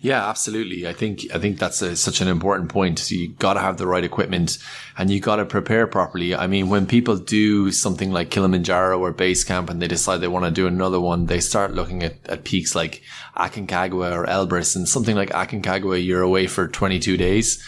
[0.00, 0.86] Yeah, absolutely.
[0.86, 2.98] I think I think that's a, such an important point.
[2.98, 4.58] So you got to have the right equipment,
[4.96, 6.34] and you got to prepare properly.
[6.34, 10.28] I mean, when people do something like Kilimanjaro or base camp, and they decide they
[10.28, 13.02] want to do another one, they start looking at, at peaks like
[13.36, 17.62] Aconcagua or Elbrus, and something like Aconcagua, you're away for 22 days.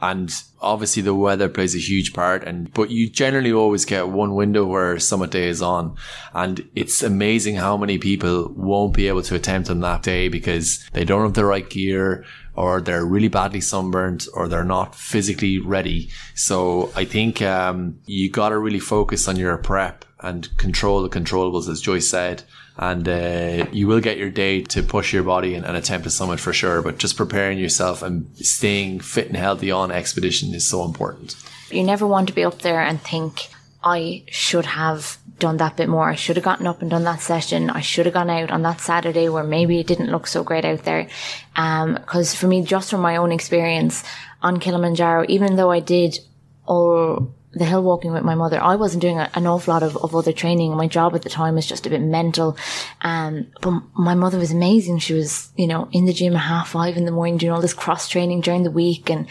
[0.00, 4.34] And obviously the weather plays a huge part and, but you generally always get one
[4.34, 5.96] window where summit day is on.
[6.32, 10.88] And it's amazing how many people won't be able to attempt on that day because
[10.92, 12.24] they don't have the right gear
[12.56, 16.10] or they're really badly sunburned or they're not physically ready.
[16.34, 21.08] So I think, um, you got to really focus on your prep and control the
[21.08, 22.44] controllables, as Joyce said
[22.76, 26.10] and uh, you will get your day to push your body and, and, attempt a
[26.10, 26.82] summit for sure.
[26.82, 31.36] But just preparing yourself and staying fit and healthy on expedition is so important.
[31.70, 33.48] You never want to be up there and think,
[33.84, 36.08] I should have done that bit more.
[36.08, 37.68] I should have gotten up and done that session.
[37.68, 40.64] I should have gone out on that Saturday where maybe it didn't look so great
[40.64, 41.08] out there.
[41.54, 44.02] Um, cause for me, just from my own experience
[44.42, 46.18] on Kilimanjaro, even though I did
[46.66, 49.96] all the hill walking with my mother, I wasn't doing a, an awful lot of,
[49.96, 50.76] of other training.
[50.76, 52.56] My job at the time was just a bit mental.
[53.00, 54.98] Um, but my mother was amazing.
[54.98, 57.60] She was, you know, in the gym at half five in the morning doing all
[57.60, 59.10] this cross training during the week.
[59.10, 59.26] And,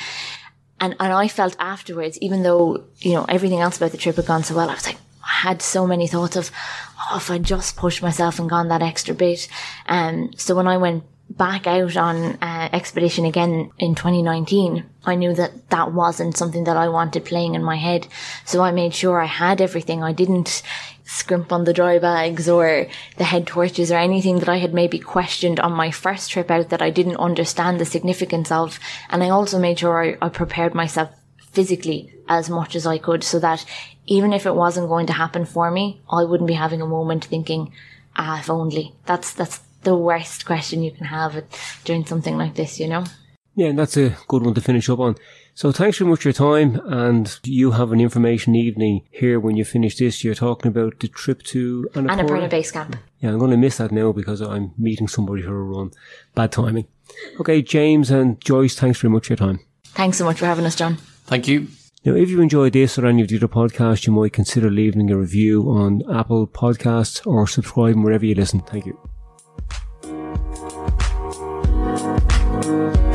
[0.79, 4.25] and, and I felt afterwards, even though, you know, everything else about the trip had
[4.25, 6.51] gone so well, I was like, I had so many thoughts of,
[7.09, 9.47] oh, if I just pushed myself and gone that extra bit.
[9.85, 11.03] Um, so when I went
[11.37, 16.77] back out on uh, expedition again in 2019, I knew that that wasn't something that
[16.77, 18.07] I wanted playing in my head.
[18.45, 20.03] So I made sure I had everything.
[20.03, 20.61] I didn't
[21.05, 24.99] scrimp on the dry bags or the head torches or anything that I had maybe
[24.99, 28.79] questioned on my first trip out that I didn't understand the significance of.
[29.09, 31.09] And I also made sure I, I prepared myself
[31.51, 33.65] physically as much as I could so that
[34.05, 37.25] even if it wasn't going to happen for me, I wouldn't be having a moment
[37.25, 37.73] thinking,
[38.15, 38.93] ah, if only.
[39.05, 41.43] That's, that's the worst question you can have
[41.83, 43.03] doing something like this, you know?
[43.55, 45.15] Yeah, and that's a good one to finish up on.
[45.53, 49.55] So thanks very much for your time and you have an information evening here when
[49.55, 50.23] you finish this.
[50.23, 52.95] You're talking about the trip to Annapurna, Annapurna Base Camp.
[53.19, 55.91] Yeah, I'm going to miss that now because I'm meeting somebody for a run.
[56.33, 56.87] Bad timing.
[57.39, 59.59] Okay, James and Joyce, thanks very much for your time.
[59.85, 60.95] Thanks so much for having us, John.
[61.25, 61.67] Thank you.
[62.03, 65.09] Now, if you enjoyed this or any of the other podcasts, you might consider leaving
[65.11, 68.61] a review on Apple Podcasts or subscribing wherever you listen.
[68.61, 68.99] Thank you.
[72.73, 73.12] Thank you.